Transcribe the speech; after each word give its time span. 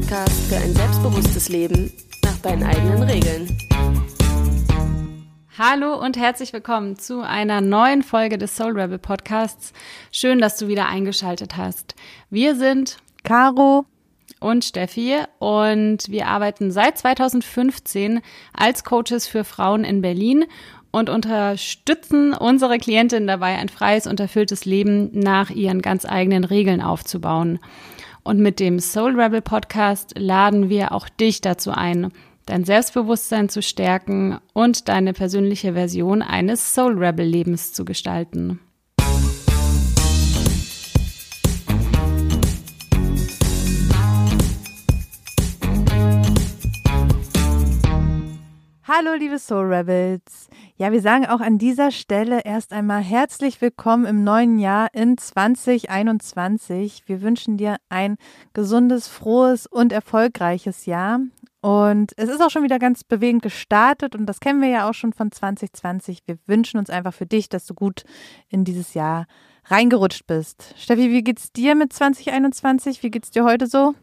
Podcast 0.00 0.48
für 0.48 0.56
ein 0.56 0.72
selbstbewusstes 0.74 1.48
Leben 1.48 1.92
nach 2.24 2.38
deinen 2.38 2.62
eigenen 2.62 3.02
Regeln. 3.02 3.58
Hallo 5.58 5.96
und 5.96 6.16
herzlich 6.16 6.52
willkommen 6.52 6.96
zu 6.96 7.22
einer 7.22 7.60
neuen 7.60 8.04
Folge 8.04 8.38
des 8.38 8.54
Soul 8.54 8.78
Rebel 8.78 8.98
Podcasts. 8.98 9.72
Schön, 10.12 10.38
dass 10.38 10.56
du 10.56 10.68
wieder 10.68 10.86
eingeschaltet 10.86 11.56
hast. 11.56 11.96
Wir 12.30 12.54
sind 12.54 12.98
Caro 13.24 13.86
und 14.38 14.64
Steffi 14.64 15.16
und 15.40 16.08
wir 16.08 16.28
arbeiten 16.28 16.70
seit 16.70 16.96
2015 16.96 18.20
als 18.52 18.84
Coaches 18.84 19.26
für 19.26 19.42
Frauen 19.42 19.82
in 19.82 20.00
Berlin 20.00 20.44
und 20.92 21.10
unterstützen 21.10 22.34
unsere 22.34 22.78
Klientinnen 22.78 23.26
dabei, 23.26 23.56
ein 23.56 23.68
freies 23.68 24.06
und 24.06 24.20
erfülltes 24.20 24.64
Leben 24.64 25.10
nach 25.12 25.50
ihren 25.50 25.82
ganz 25.82 26.04
eigenen 26.04 26.44
Regeln 26.44 26.82
aufzubauen. 26.82 27.58
Und 28.22 28.40
mit 28.40 28.60
dem 28.60 28.80
Soul 28.80 29.18
Rebel 29.20 29.40
Podcast 29.40 30.14
laden 30.18 30.68
wir 30.68 30.92
auch 30.92 31.08
dich 31.08 31.40
dazu 31.40 31.70
ein, 31.70 32.12
dein 32.46 32.64
Selbstbewusstsein 32.64 33.48
zu 33.48 33.62
stärken 33.62 34.38
und 34.52 34.88
deine 34.88 35.12
persönliche 35.12 35.74
Version 35.74 36.22
eines 36.22 36.74
Soul 36.74 36.98
Rebel 36.98 37.26
Lebens 37.26 37.72
zu 37.72 37.84
gestalten. 37.84 38.60
Hallo, 48.90 49.12
liebe 49.12 49.38
Soul 49.38 49.66
Rebels. 49.66 50.48
Ja, 50.78 50.90
wir 50.92 51.02
sagen 51.02 51.26
auch 51.26 51.40
an 51.40 51.58
dieser 51.58 51.90
Stelle 51.90 52.40
erst 52.46 52.72
einmal 52.72 53.02
herzlich 53.02 53.60
willkommen 53.60 54.06
im 54.06 54.24
neuen 54.24 54.58
Jahr 54.58 54.88
in 54.94 55.18
2021. 55.18 57.02
Wir 57.04 57.20
wünschen 57.20 57.58
dir 57.58 57.76
ein 57.90 58.16
gesundes, 58.54 59.06
frohes 59.06 59.66
und 59.66 59.92
erfolgreiches 59.92 60.86
Jahr. 60.86 61.20
Und 61.60 62.14
es 62.16 62.30
ist 62.30 62.40
auch 62.40 62.48
schon 62.48 62.62
wieder 62.62 62.78
ganz 62.78 63.04
bewegend 63.04 63.42
gestartet 63.42 64.14
und 64.14 64.24
das 64.24 64.40
kennen 64.40 64.62
wir 64.62 64.70
ja 64.70 64.88
auch 64.88 64.94
schon 64.94 65.12
von 65.12 65.30
2020. 65.30 66.20
Wir 66.24 66.38
wünschen 66.46 66.78
uns 66.78 66.88
einfach 66.88 67.12
für 67.12 67.26
dich, 67.26 67.50
dass 67.50 67.66
du 67.66 67.74
gut 67.74 68.04
in 68.48 68.64
dieses 68.64 68.94
Jahr 68.94 69.26
reingerutscht 69.66 70.26
bist. 70.26 70.74
Steffi, 70.78 71.10
wie 71.10 71.22
geht's 71.22 71.52
dir 71.52 71.74
mit 71.74 71.92
2021? 71.92 73.02
Wie 73.02 73.10
geht's 73.10 73.32
dir 73.32 73.44
heute 73.44 73.66
so? 73.66 73.94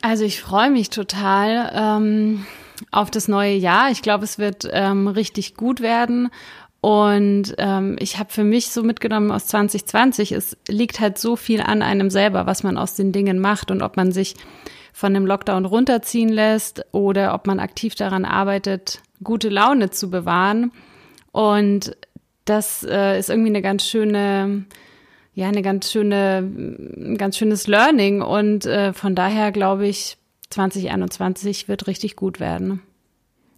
Also 0.00 0.24
ich 0.24 0.40
freue 0.40 0.70
mich 0.70 0.88
total. 0.88 1.70
Ähm 1.74 2.46
auf 2.90 3.10
das 3.10 3.28
neue 3.28 3.54
Jahr. 3.54 3.90
Ich 3.90 4.02
glaube, 4.02 4.24
es 4.24 4.38
wird 4.38 4.68
ähm, 4.72 5.08
richtig 5.08 5.54
gut 5.54 5.80
werden. 5.80 6.30
Und 6.80 7.54
ähm, 7.56 7.96
ich 7.98 8.18
habe 8.18 8.30
für 8.30 8.44
mich 8.44 8.68
so 8.68 8.82
mitgenommen 8.82 9.30
aus 9.30 9.46
2020, 9.46 10.32
es 10.32 10.56
liegt 10.68 11.00
halt 11.00 11.16
so 11.16 11.34
viel 11.34 11.62
an 11.62 11.80
einem 11.80 12.10
selber, 12.10 12.44
was 12.44 12.62
man 12.62 12.76
aus 12.76 12.94
den 12.94 13.10
Dingen 13.10 13.38
macht 13.38 13.70
und 13.70 13.80
ob 13.80 13.96
man 13.96 14.12
sich 14.12 14.34
von 14.92 15.14
dem 15.14 15.24
Lockdown 15.24 15.64
runterziehen 15.64 16.28
lässt 16.28 16.84
oder 16.92 17.32
ob 17.32 17.46
man 17.46 17.58
aktiv 17.58 17.94
daran 17.94 18.26
arbeitet, 18.26 19.00
gute 19.22 19.48
Laune 19.48 19.90
zu 19.90 20.10
bewahren. 20.10 20.72
Und 21.32 21.96
das 22.44 22.84
äh, 22.84 23.18
ist 23.18 23.30
irgendwie 23.30 23.48
eine 23.48 23.62
ganz 23.62 23.86
schöne, 23.86 24.66
ja, 25.32 25.48
eine 25.48 25.62
ganz 25.62 25.90
schöne, 25.90 26.38
ein 26.38 27.16
ganz 27.16 27.38
schönes 27.38 27.66
Learning. 27.66 28.20
Und 28.20 28.66
äh, 28.66 28.92
von 28.92 29.14
daher 29.14 29.52
glaube 29.52 29.86
ich, 29.86 30.18
2021 30.50 31.68
wird 31.68 31.86
richtig 31.86 32.16
gut 32.16 32.40
werden. 32.40 32.82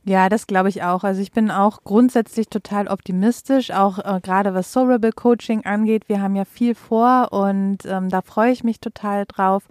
Ja, 0.09 0.29
das 0.29 0.47
glaube 0.47 0.69
ich 0.69 0.85
auch. 0.85 1.02
Also 1.02 1.20
ich 1.20 1.33
bin 1.33 1.51
auch 1.51 1.83
grundsätzlich 1.83 2.48
total 2.48 2.86
optimistisch, 2.86 3.73
auch 3.73 3.98
äh, 3.98 4.20
gerade 4.20 4.55
was 4.55 4.73
Soulable 4.73 5.11
Coaching 5.11 5.64
angeht. 5.64 6.08
Wir 6.08 6.23
haben 6.23 6.36
ja 6.36 6.45
viel 6.45 6.77
vor 6.77 7.33
und 7.33 7.79
ähm, 7.86 8.08
da 8.08 8.23
freue 8.23 8.52
ich 8.52 8.63
mich 8.63 8.79
total 8.79 9.27
drauf. 9.27 9.64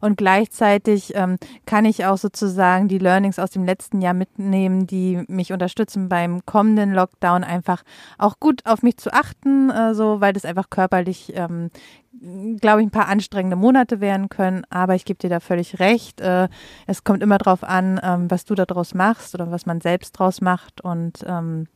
Und 0.00 0.16
gleichzeitig 0.16 1.16
ähm, 1.16 1.38
kann 1.66 1.86
ich 1.86 2.06
auch 2.06 2.18
sozusagen 2.18 2.86
die 2.86 2.98
Learnings 2.98 3.40
aus 3.40 3.50
dem 3.50 3.64
letzten 3.64 4.00
Jahr 4.00 4.14
mitnehmen, 4.14 4.86
die 4.86 5.24
mich 5.26 5.52
unterstützen 5.52 6.08
beim 6.08 6.46
kommenden 6.46 6.92
Lockdown 6.92 7.42
einfach 7.42 7.82
auch 8.16 8.38
gut 8.38 8.64
auf 8.66 8.84
mich 8.84 8.96
zu 8.96 9.12
achten, 9.12 9.70
äh, 9.70 9.92
so 9.94 10.20
weil 10.20 10.34
das 10.34 10.44
einfach 10.44 10.70
körperlich 10.70 11.32
ähm, 11.34 11.72
glaube 12.20 12.80
ich, 12.80 12.86
ein 12.86 12.90
paar 12.90 13.08
anstrengende 13.08 13.56
Monate 13.56 14.00
werden 14.00 14.28
können, 14.28 14.64
aber 14.68 14.94
ich 14.94 15.04
gebe 15.04 15.18
dir 15.18 15.30
da 15.30 15.40
völlig 15.40 15.78
recht. 15.80 16.20
Äh, 16.20 16.48
es 16.86 17.04
kommt 17.04 17.22
immer 17.22 17.38
darauf 17.38 17.64
an, 17.64 18.00
ähm, 18.02 18.30
was 18.30 18.44
du 18.44 18.54
daraus 18.54 18.94
machst 18.94 19.34
oder 19.34 19.50
was 19.50 19.66
man 19.66 19.80
selbst 19.80 20.12
draus 20.12 20.40
macht 20.40 20.80
und 20.82 21.24
ähm, 21.26 21.66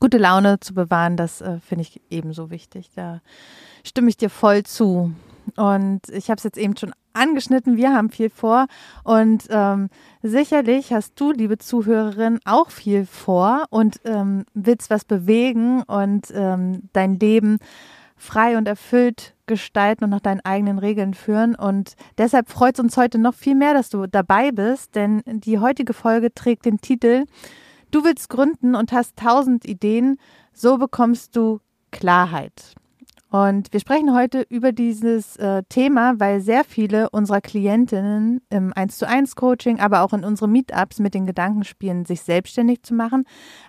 gute 0.00 0.18
Laune 0.18 0.60
zu 0.60 0.74
bewahren, 0.74 1.16
das 1.16 1.40
äh, 1.40 1.60
finde 1.60 1.82
ich 1.82 2.00
ebenso 2.10 2.50
wichtig. 2.50 2.90
Da 2.94 3.20
stimme 3.84 4.08
ich 4.08 4.16
dir 4.16 4.30
voll 4.30 4.64
zu. 4.64 5.12
Und 5.56 6.08
ich 6.10 6.28
habe 6.28 6.38
es 6.38 6.44
jetzt 6.44 6.58
eben 6.58 6.76
schon 6.76 6.92
angeschnitten, 7.14 7.76
wir 7.76 7.92
haben 7.94 8.10
viel 8.10 8.30
vor 8.30 8.66
und 9.02 9.46
ähm, 9.48 9.88
sicherlich 10.22 10.92
hast 10.92 11.18
du, 11.18 11.32
liebe 11.32 11.58
Zuhörerin, 11.58 12.38
auch 12.44 12.70
viel 12.70 13.06
vor 13.06 13.64
und 13.70 13.98
ähm, 14.04 14.44
willst 14.52 14.90
was 14.90 15.04
bewegen 15.04 15.82
und 15.82 16.30
ähm, 16.34 16.90
dein 16.92 17.18
Leben 17.18 17.58
frei 18.18 18.58
und 18.58 18.68
erfüllt 18.68 19.34
gestalten 19.46 20.04
und 20.04 20.10
nach 20.10 20.20
deinen 20.20 20.40
eigenen 20.44 20.78
Regeln 20.78 21.14
führen. 21.14 21.54
Und 21.54 21.94
deshalb 22.18 22.50
freut 22.50 22.74
es 22.74 22.80
uns 22.80 22.96
heute 22.96 23.18
noch 23.18 23.34
viel 23.34 23.54
mehr, 23.54 23.74
dass 23.74 23.88
du 23.88 24.06
dabei 24.06 24.50
bist, 24.52 24.94
denn 24.94 25.22
die 25.26 25.58
heutige 25.58 25.94
Folge 25.94 26.32
trägt 26.34 26.66
den 26.66 26.78
Titel 26.78 27.24
Du 27.90 28.04
willst 28.04 28.28
gründen 28.28 28.74
und 28.74 28.92
hast 28.92 29.16
tausend 29.16 29.64
Ideen, 29.64 30.18
so 30.52 30.76
bekommst 30.76 31.34
du 31.34 31.60
Klarheit. 31.90 32.74
Und 33.30 33.74
wir 33.74 33.80
sprechen 33.80 34.14
heute 34.14 34.46
über 34.48 34.72
dieses 34.72 35.36
äh, 35.36 35.62
Thema, 35.68 36.18
weil 36.18 36.40
sehr 36.40 36.64
viele 36.64 37.10
unserer 37.10 37.42
Klientinnen 37.42 38.40
im 38.48 38.72
1 38.72 38.96
zu 38.96 39.06
1 39.06 39.36
Coaching, 39.36 39.80
aber 39.80 40.00
auch 40.00 40.14
in 40.14 40.24
unseren 40.24 40.50
Meetups 40.50 40.98
mit 40.98 41.12
den 41.12 41.26
Gedanken 41.26 41.64
spielen, 41.64 42.06
sich 42.06 42.22
selbstständig 42.22 42.82
zu 42.84 42.94
machen, 42.94 43.24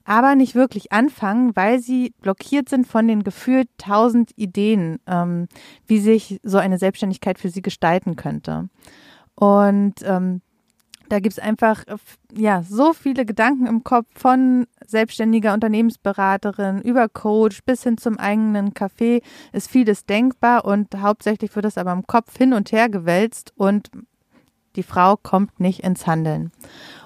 aber 0.05 0.35
nicht 0.35 0.55
wirklich 0.55 0.93
anfangen, 0.93 1.57
weil 1.57 1.79
sie 1.79 2.13
blockiert 2.21 2.69
sind 2.69 2.87
von 2.87 3.05
den 3.05 3.23
gefühlt 3.23 3.67
tausend 3.77 4.31
Ideen, 4.37 4.99
ähm, 5.07 5.47
wie 5.87 5.99
sich 5.99 6.39
so 6.41 6.57
eine 6.57 6.77
Selbstständigkeit 6.77 7.37
für 7.37 7.49
sie 7.49 7.61
gestalten 7.61 8.15
könnte. 8.15 8.69
Und 9.35 9.95
ähm, 10.03 10.41
da 11.09 11.19
gibt 11.19 11.33
es 11.33 11.39
einfach 11.39 11.85
äh, 11.87 11.97
ja 12.33 12.63
so 12.63 12.93
viele 12.93 13.25
Gedanken 13.25 13.65
im 13.65 13.83
Kopf 13.83 14.07
von 14.15 14.67
selbstständiger 14.85 15.53
Unternehmensberaterin 15.53 16.81
über 16.81 17.09
Coach 17.09 17.63
bis 17.65 17.83
hin 17.83 17.97
zum 17.97 18.17
eigenen 18.17 18.73
Café 18.73 19.21
ist 19.51 19.69
vieles 19.69 20.05
denkbar 20.05 20.65
und 20.65 20.95
hauptsächlich 20.95 21.55
wird 21.55 21.65
das 21.65 21.77
aber 21.77 21.91
im 21.91 22.07
Kopf 22.07 22.37
hin 22.37 22.53
und 22.53 22.71
her 22.71 22.89
gewälzt 22.89 23.53
und 23.55 23.91
die 24.75 24.83
Frau 24.83 25.17
kommt 25.17 25.59
nicht 25.59 25.81
ins 25.81 26.07
Handeln 26.07 26.51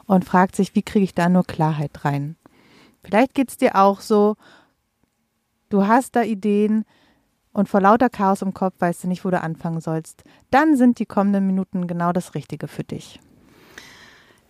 und 0.05 0.25
fragt 0.25 0.55
sich, 0.55 0.75
wie 0.75 0.83
kriege 0.83 1.05
ich 1.05 1.15
da 1.15 1.29
nur 1.29 1.45
Klarheit 1.45 2.05
rein. 2.05 2.35
Vielleicht 3.03 3.33
geht 3.33 3.49
es 3.49 3.57
dir 3.57 3.75
auch 3.75 4.01
so, 4.01 4.35
du 5.69 5.87
hast 5.87 6.15
da 6.15 6.23
Ideen, 6.23 6.85
und 7.53 7.69
vor 7.69 7.81
lauter 7.81 8.09
Chaos 8.09 8.41
im 8.41 8.53
Kopf 8.53 8.73
weißt 8.79 9.03
du 9.03 9.07
nicht, 9.07 9.23
wo 9.23 9.29
du 9.29 9.39
anfangen 9.39 9.79
sollst, 9.79 10.23
dann 10.49 10.75
sind 10.75 10.99
die 10.99 11.05
kommenden 11.05 11.45
Minuten 11.45 11.87
genau 11.87 12.11
das 12.11 12.33
Richtige 12.35 12.67
für 12.67 12.83
dich. 12.83 13.19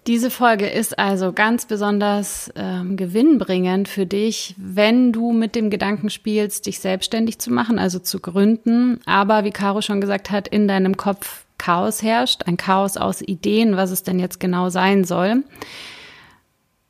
Diese 0.05 0.29
Folge 0.29 0.67
ist 0.67 0.99
also 0.99 1.31
ganz 1.31 1.65
besonders 1.65 2.51
ähm, 2.57 2.97
gewinnbringend 2.97 3.87
für 3.87 4.05
dich, 4.05 4.53
wenn 4.57 5.13
du 5.13 5.31
mit 5.31 5.55
dem 5.55 5.69
Gedanken 5.69 6.09
spielst, 6.09 6.65
dich 6.65 6.79
selbstständig 6.79 7.39
zu 7.39 7.53
machen, 7.53 7.79
also 7.79 7.99
zu 7.99 8.19
gründen, 8.19 8.99
aber 9.05 9.45
wie 9.45 9.51
Caro 9.51 9.81
schon 9.81 10.01
gesagt 10.01 10.29
hat, 10.29 10.49
in 10.49 10.67
deinem 10.67 10.97
Kopf 10.97 11.45
Chaos 11.57 12.03
herrscht, 12.03 12.43
ein 12.47 12.57
Chaos 12.57 12.97
aus 12.97 13.21
Ideen, 13.21 13.77
was 13.77 13.91
es 13.91 14.03
denn 14.03 14.19
jetzt 14.19 14.41
genau 14.41 14.67
sein 14.67 15.05
soll. 15.05 15.43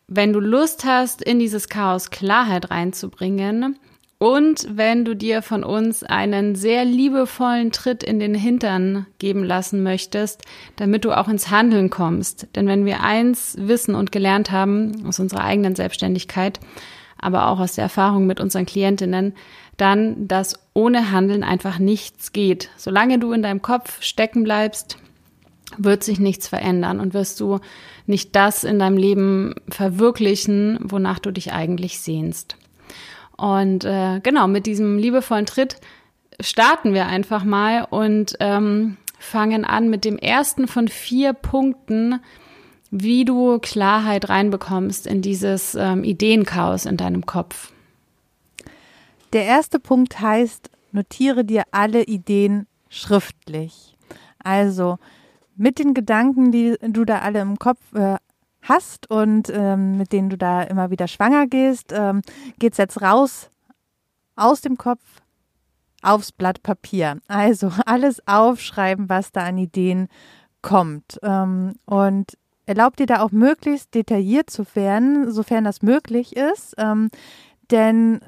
Wenn 0.08 0.34
du 0.34 0.40
Lust 0.40 0.84
hast, 0.84 1.22
in 1.22 1.38
dieses 1.38 1.70
Chaos 1.70 2.10
Klarheit 2.10 2.72
reinzubringen, 2.72 3.78
und 4.24 4.66
wenn 4.70 5.04
du 5.04 5.18
dir 5.18 5.42
von 5.42 5.66
uns 5.66 6.02
einen 6.02 6.56
sehr 6.56 6.86
liebevollen 6.86 7.74
Tritt 7.74 8.04
in 8.04 8.22
den 8.22 8.34
Hintern 8.34 9.06
geben 9.20 9.44
lassen 9.44 9.84
möchtest, 9.84 10.44
damit 10.78 11.04
du 11.04 11.12
auch 11.12 11.28
ins 11.28 11.52
Handeln 11.52 11.90
kommst. 11.90 12.48
Denn 12.56 12.66
wenn 12.66 12.86
wir 12.86 13.02
eins 13.02 13.58
wissen 13.60 13.96
und 13.96 14.14
gelernt 14.14 14.50
haben 14.50 15.06
aus 15.06 15.20
unserer 15.20 15.44
eigenen 15.44 15.76
Selbstständigkeit, 15.76 16.62
aber 17.18 17.48
auch 17.48 17.60
aus 17.60 17.76
der 17.76 17.84
Erfahrung 17.84 18.26
mit 18.26 18.40
unseren 18.40 18.66
Klientinnen, 18.66 19.34
dann, 19.76 20.26
dass 20.26 20.58
ohne 20.74 21.12
Handeln 21.12 21.44
einfach 21.44 21.78
nichts 21.78 22.32
geht. 22.32 22.70
Solange 22.78 23.20
du 23.20 23.34
in 23.34 23.44
deinem 23.44 23.62
Kopf 23.62 24.02
stecken 24.02 24.46
bleibst, 24.46 25.00
wird 25.78 26.02
sich 26.02 26.22
nichts 26.22 26.48
verändern 26.48 27.02
und 27.02 27.14
wirst 27.14 27.42
du 27.42 27.60
nicht 28.06 28.38
das 28.38 28.64
in 28.64 28.80
deinem 28.80 28.96
Leben 28.96 29.56
verwirklichen, 29.68 30.80
wonach 30.82 31.20
du 31.20 31.32
dich 31.32 31.52
eigentlich 31.52 32.00
sehnst. 32.00 32.56
Und 33.38 33.84
äh, 33.86 34.20
genau, 34.22 34.48
mit 34.48 34.66
diesem 34.66 34.98
liebevollen 34.98 35.46
Tritt 35.46 35.78
starten 36.40 36.94
wir 36.94 37.08
einfach 37.08 37.44
mal 37.44 37.86
und 37.90 38.36
ähm, 38.40 38.98
fangen 39.20 39.66
an 39.66 39.90
mit 39.90 40.06
dem 40.06 40.18
ersten 40.18 40.68
von 40.68 40.88
vier 40.88 41.34
Punkten, 41.34 42.20
wie 42.92 43.26
du 43.26 43.58
Klarheit 43.60 44.30
reinbekommst 44.30 45.08
in 45.08 45.22
dieses 45.22 45.76
ähm, 45.76 46.04
Ideenchaos 46.04 46.86
in 46.86 46.98
deinem 46.98 47.26
Kopf. 47.26 47.72
Der 49.32 49.46
erste 49.46 49.80
Punkt 49.80 50.20
heißt, 50.20 50.70
notiere 50.92 51.44
dir 51.44 51.64
alle 51.72 52.04
Ideen 52.04 52.68
schriftlich. 52.90 53.98
Also 54.44 55.00
mit 55.56 55.80
den 55.80 55.94
Gedanken, 55.94 56.52
die 56.52 56.76
du 56.82 57.06
da 57.06 57.20
alle 57.20 57.42
im 57.42 57.58
Kopf 57.58 57.80
äh, 57.96 58.18
hast 58.64 59.10
und 59.10 59.50
ähm, 59.50 59.98
mit 59.98 60.12
denen 60.12 60.30
du 60.30 60.38
da 60.38 60.64
immer 60.64 60.90
wieder 60.90 61.08
schwanger 61.08 61.48
gehst, 61.48 61.92
ähm, 61.94 62.22
geht's 62.60 62.78
jetzt 62.78 63.02
raus 63.02 63.50
aus 64.36 64.62
dem 64.62 64.78
Kopf 64.78 65.02
aufs 66.02 66.32
Blatt 66.32 66.64
Papier. 66.64 67.20
Also 67.28 67.72
alles 67.86 68.28
aufschreiben, 68.28 69.10
was 69.10 69.32
da 69.32 69.42
an 69.42 69.58
Ideen 69.58 70.08
kommt. 70.62 71.20
Ähm, 71.24 71.74
und 71.86 72.38
erlaubt 72.66 73.00
dir 73.00 73.06
da 73.06 73.22
auch 73.22 73.32
möglichst 73.32 73.94
detailliert 73.94 74.50
zu 74.50 74.66
werden, 74.76 75.32
sofern 75.32 75.64
das 75.64 75.82
möglich 75.82 76.36
ist. 76.36 76.76
Ähm, 76.78 77.10
denn 77.72 78.20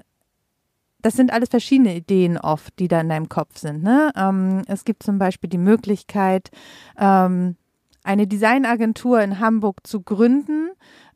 das 1.01 1.15
sind 1.15 1.31
alles 1.31 1.49
verschiedene 1.49 1.95
Ideen 1.95 2.37
oft, 2.37 2.79
die 2.79 2.87
da 2.87 2.99
in 3.01 3.09
deinem 3.09 3.29
Kopf 3.29 3.59
sind. 3.59 3.83
Ne? 3.83 4.11
Ähm, 4.15 4.63
es 4.67 4.85
gibt 4.85 5.03
zum 5.03 5.19
Beispiel 5.19 5.49
die 5.49 5.59
Möglichkeit, 5.59 6.49
ähm, 6.97 7.57
eine 8.05 8.27
Designagentur 8.27 9.21
in 9.21 9.39
Hamburg 9.39 9.85
zu 9.85 10.01
gründen 10.01 10.69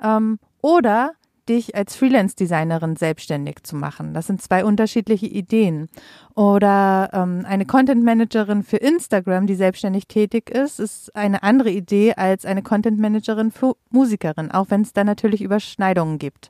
ähm, 0.04 0.40
oder 0.62 1.14
dich 1.50 1.76
als 1.76 1.96
Freelance-Designerin 1.96 2.96
selbstständig 2.96 3.64
zu 3.64 3.76
machen. 3.76 4.14
Das 4.14 4.28
sind 4.28 4.42
zwei 4.42 4.64
unterschiedliche 4.64 5.26
Ideen. 5.26 5.90
Oder 6.36 7.10
ähm, 7.12 7.44
eine 7.46 7.66
Content-Managerin 7.66 8.64
für 8.64 8.78
Instagram, 8.78 9.48
die 9.48 9.56
selbstständig 9.56 10.08
tätig 10.08 10.52
ist, 10.52 10.80
ist 10.80 11.16
eine 11.16 11.42
andere 11.42 11.72
Idee 11.72 12.14
als 12.14 12.46
eine 12.46 12.62
Content-Managerin 12.62 13.52
für 13.52 13.76
Musikerin, 13.90 14.52
auch 14.52 14.68
wenn 14.70 14.82
es 14.82 14.94
da 14.94 15.04
natürlich 15.04 15.42
Überschneidungen 15.42 16.20
gibt. 16.20 16.50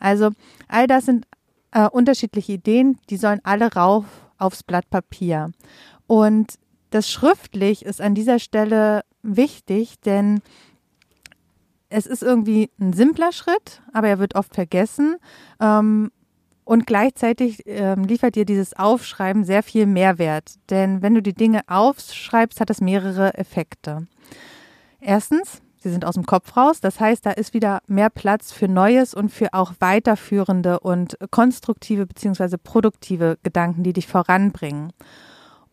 Also 0.00 0.30
all 0.66 0.88
das 0.88 1.06
sind 1.06 1.26
äh, 1.70 1.88
unterschiedliche 1.88 2.52
Ideen, 2.52 2.98
die 3.08 3.16
sollen 3.16 3.40
alle 3.44 3.72
rauf 3.72 4.04
aufs 4.36 4.64
Blatt 4.64 4.90
Papier. 4.90 5.52
Und 6.08 6.54
das 6.90 7.08
schriftlich 7.08 7.84
ist 7.84 8.00
an 8.00 8.16
dieser 8.16 8.40
Stelle 8.40 9.02
wichtig, 9.22 10.00
denn 10.00 10.40
es 11.88 12.06
ist 12.06 12.22
irgendwie 12.22 12.70
ein 12.80 12.92
simpler 12.92 13.32
Schritt, 13.32 13.82
aber 13.92 14.08
er 14.08 14.18
wird 14.18 14.36
oft 14.36 14.54
vergessen. 14.54 15.16
Ähm, 15.60 16.10
und 16.64 16.86
gleichzeitig 16.86 17.62
ähm, 17.66 18.04
liefert 18.04 18.36
dir 18.36 18.44
dieses 18.44 18.74
Aufschreiben 18.74 19.44
sehr 19.44 19.64
viel 19.64 19.86
Mehrwert. 19.86 20.54
Denn 20.70 21.02
wenn 21.02 21.14
du 21.14 21.20
die 21.20 21.34
Dinge 21.34 21.62
aufschreibst, 21.66 22.60
hat 22.60 22.70
das 22.70 22.80
mehrere 22.80 23.36
Effekte. 23.36 24.06
Erstens, 25.00 25.62
sie 25.78 25.90
sind 25.90 26.04
aus 26.04 26.14
dem 26.14 26.26
Kopf 26.26 26.56
raus. 26.56 26.80
Das 26.80 27.00
heißt, 27.00 27.26
da 27.26 27.32
ist 27.32 27.54
wieder 27.54 27.80
mehr 27.88 28.08
Platz 28.08 28.52
für 28.52 28.68
Neues 28.68 29.14
und 29.14 29.30
für 29.30 29.52
auch 29.52 29.72
weiterführende 29.80 30.78
und 30.78 31.18
konstruktive 31.32 32.06
beziehungsweise 32.06 32.56
produktive 32.56 33.36
Gedanken, 33.42 33.82
die 33.82 33.92
dich 33.92 34.06
voranbringen. 34.06 34.92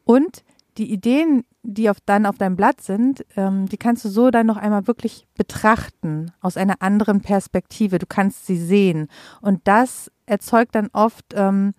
Und 0.04 0.44
die 0.78 0.92
Ideen, 0.92 1.44
die 1.64 1.90
auf, 1.90 1.98
dann 2.06 2.26
auf 2.26 2.38
deinem 2.38 2.56
Blatt 2.56 2.82
sind, 2.82 3.26
ähm, 3.36 3.68
die 3.68 3.78
kannst 3.78 4.06
du 4.06 4.10
so 4.10 4.30
dann 4.32 4.48
noch 4.48 4.58
einmal 4.58 4.88
wirklich 4.88 5.28
betrachten 5.36 6.32
aus 6.40 6.58
einer 6.58 6.82
anderen 6.82 7.22
Perspektive. 7.22 8.00
Du 8.00 8.06
kannst 8.06 8.46
sie 8.46 8.58
sehen. 8.58 9.08
Und 9.42 9.62
das 9.66 10.12
erzeugt 10.26 10.76
dann 10.76 10.90
oft, 10.94 11.26
ähm, 11.34 11.74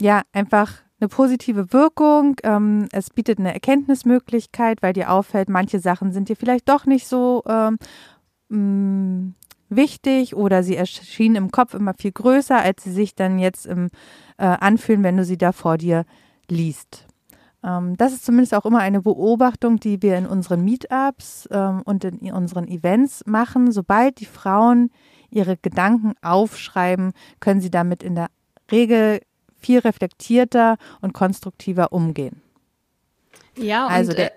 ja, 0.00 0.22
einfach 0.32 0.82
eine 1.00 1.08
positive 1.08 1.72
Wirkung. 1.72 2.36
Ähm, 2.44 2.88
es 2.92 3.10
bietet 3.10 3.38
eine 3.38 3.52
Erkenntnismöglichkeit, 3.52 4.82
weil 4.82 4.92
dir 4.92 5.10
auffällt, 5.10 5.48
manche 5.48 5.80
Sachen 5.80 6.12
sind 6.12 6.28
dir 6.28 6.36
vielleicht 6.36 6.68
doch 6.68 6.86
nicht 6.86 7.06
so 7.06 7.42
ähm, 7.46 7.78
mm, 8.48 9.34
wichtig 9.68 10.36
oder 10.36 10.62
sie 10.62 10.76
erschienen 10.76 11.36
im 11.36 11.50
Kopf 11.50 11.74
immer 11.74 11.94
viel 11.94 12.12
größer, 12.12 12.56
als 12.56 12.84
sie 12.84 12.92
sich 12.92 13.14
dann 13.14 13.38
jetzt 13.38 13.66
im, 13.66 13.88
äh, 14.38 14.44
anfühlen, 14.44 15.02
wenn 15.02 15.16
du 15.16 15.24
sie 15.24 15.38
da 15.38 15.52
vor 15.52 15.78
dir 15.78 16.04
liest. 16.48 17.06
Ähm, 17.64 17.96
das 17.96 18.12
ist 18.12 18.24
zumindest 18.24 18.54
auch 18.54 18.66
immer 18.66 18.80
eine 18.80 19.00
Beobachtung, 19.00 19.80
die 19.80 20.02
wir 20.02 20.16
in 20.18 20.26
unseren 20.26 20.64
Meetups 20.64 21.48
ähm, 21.50 21.82
und 21.84 22.04
in 22.04 22.32
unseren 22.32 22.68
Events 22.68 23.24
machen. 23.26 23.72
Sobald 23.72 24.20
die 24.20 24.26
Frauen 24.26 24.90
ihre 25.30 25.56
Gedanken 25.56 26.14
aufschreiben, 26.22 27.12
können 27.40 27.60
sie 27.60 27.70
damit 27.70 28.02
in 28.02 28.14
der 28.14 28.28
Regel 28.70 29.20
viel 29.56 29.78
reflektierter 29.78 30.76
und 31.00 31.14
konstruktiver 31.14 31.92
umgehen. 31.92 32.42
Ja, 33.56 33.86
also 33.86 34.12
der, 34.12 34.32
äh, 34.32 34.36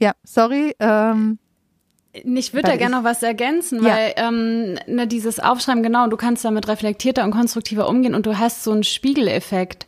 ja, 0.00 0.12
sorry. 0.22 0.74
Ähm, 0.78 1.38
ich 2.12 2.54
würde 2.54 2.70
da 2.70 2.76
gerne 2.76 2.96
noch 2.96 3.04
was 3.04 3.22
ergänzen, 3.22 3.82
ja. 3.84 3.94
weil 3.94 4.12
ähm, 4.16 4.78
ne, 4.86 5.06
dieses 5.06 5.38
Aufschreiben, 5.40 5.82
genau, 5.82 6.08
du 6.08 6.16
kannst 6.16 6.44
damit 6.44 6.68
reflektierter 6.68 7.24
und 7.24 7.30
konstruktiver 7.30 7.88
umgehen 7.88 8.14
und 8.14 8.26
du 8.26 8.38
hast 8.38 8.64
so 8.64 8.72
einen 8.72 8.84
Spiegeleffekt 8.84 9.86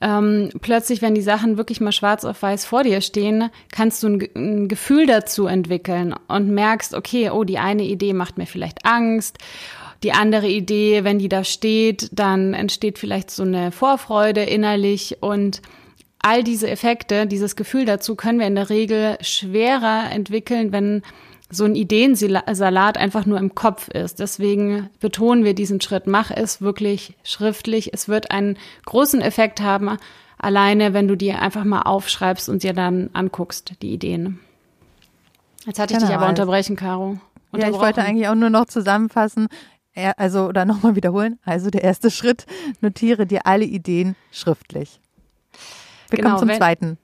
ähm, 0.00 0.50
plötzlich, 0.60 1.00
wenn 1.00 1.14
die 1.14 1.22
Sachen 1.22 1.56
wirklich 1.56 1.80
mal 1.80 1.92
schwarz 1.92 2.24
auf 2.24 2.42
weiß 2.42 2.66
vor 2.66 2.82
dir 2.82 3.00
stehen, 3.00 3.50
kannst 3.72 4.02
du 4.02 4.08
ein, 4.08 4.28
ein 4.34 4.68
Gefühl 4.68 5.06
dazu 5.06 5.46
entwickeln 5.46 6.14
und 6.28 6.50
merkst, 6.50 6.94
okay, 6.94 7.30
oh, 7.30 7.44
die 7.44 7.58
eine 7.58 7.84
Idee 7.84 8.12
macht 8.12 8.36
mir 8.36 8.46
vielleicht 8.46 8.84
Angst. 8.84 9.38
Die 10.02 10.12
andere 10.12 10.48
Idee, 10.48 11.04
wenn 11.04 11.18
die 11.18 11.30
da 11.30 11.44
steht, 11.44 12.10
dann 12.12 12.52
entsteht 12.52 12.98
vielleicht 12.98 13.30
so 13.30 13.42
eine 13.42 13.72
Vorfreude 13.72 14.42
innerlich. 14.42 15.18
Und 15.20 15.62
all 16.18 16.44
diese 16.44 16.68
Effekte, 16.68 17.26
dieses 17.26 17.56
Gefühl 17.56 17.86
dazu 17.86 18.16
können 18.16 18.38
wir 18.38 18.46
in 18.46 18.54
der 18.54 18.68
Regel 18.68 19.16
schwerer 19.22 20.10
entwickeln, 20.12 20.72
wenn 20.72 21.02
so 21.48 21.64
ein 21.64 21.76
Ideensalat 21.76 22.98
einfach 22.98 23.24
nur 23.24 23.38
im 23.38 23.54
Kopf 23.54 23.88
ist. 23.88 24.18
Deswegen 24.18 24.90
betonen 24.98 25.44
wir 25.44 25.54
diesen 25.54 25.80
Schritt. 25.80 26.06
Mach 26.06 26.30
es 26.30 26.60
wirklich 26.60 27.14
schriftlich. 27.22 27.92
Es 27.92 28.08
wird 28.08 28.30
einen 28.30 28.58
großen 28.84 29.20
Effekt 29.20 29.60
haben, 29.60 29.96
alleine 30.38 30.92
wenn 30.92 31.08
du 31.08 31.16
dir 31.16 31.40
einfach 31.40 31.64
mal 31.64 31.82
aufschreibst 31.82 32.48
und 32.48 32.62
dir 32.62 32.72
dann 32.72 33.10
anguckst, 33.12 33.74
die 33.82 33.92
Ideen. 33.92 34.40
Jetzt 35.64 35.78
hatte 35.78 35.94
ich 35.94 35.98
genau. 35.98 36.10
dich 36.10 36.16
aber 36.16 36.28
unterbrechen, 36.28 36.76
Caro. 36.76 37.18
Ja, 37.56 37.68
ich 37.68 37.76
wollte 37.76 38.02
eigentlich 38.02 38.28
auch 38.28 38.34
nur 38.34 38.50
noch 38.50 38.66
zusammenfassen, 38.66 39.48
also 40.16 40.46
oder 40.46 40.64
nochmal 40.64 40.94
wiederholen. 40.94 41.38
Also 41.44 41.70
der 41.70 41.82
erste 41.82 42.10
Schritt, 42.12 42.46
notiere 42.80 43.26
dir 43.26 43.46
alle 43.46 43.64
Ideen 43.64 44.16
schriftlich. 44.30 45.00
Wir 46.10 46.18
genau, 46.18 46.30
kommen 46.30 46.40
zum 46.40 46.48
wenn, 46.48 46.56
zweiten. 46.58 46.98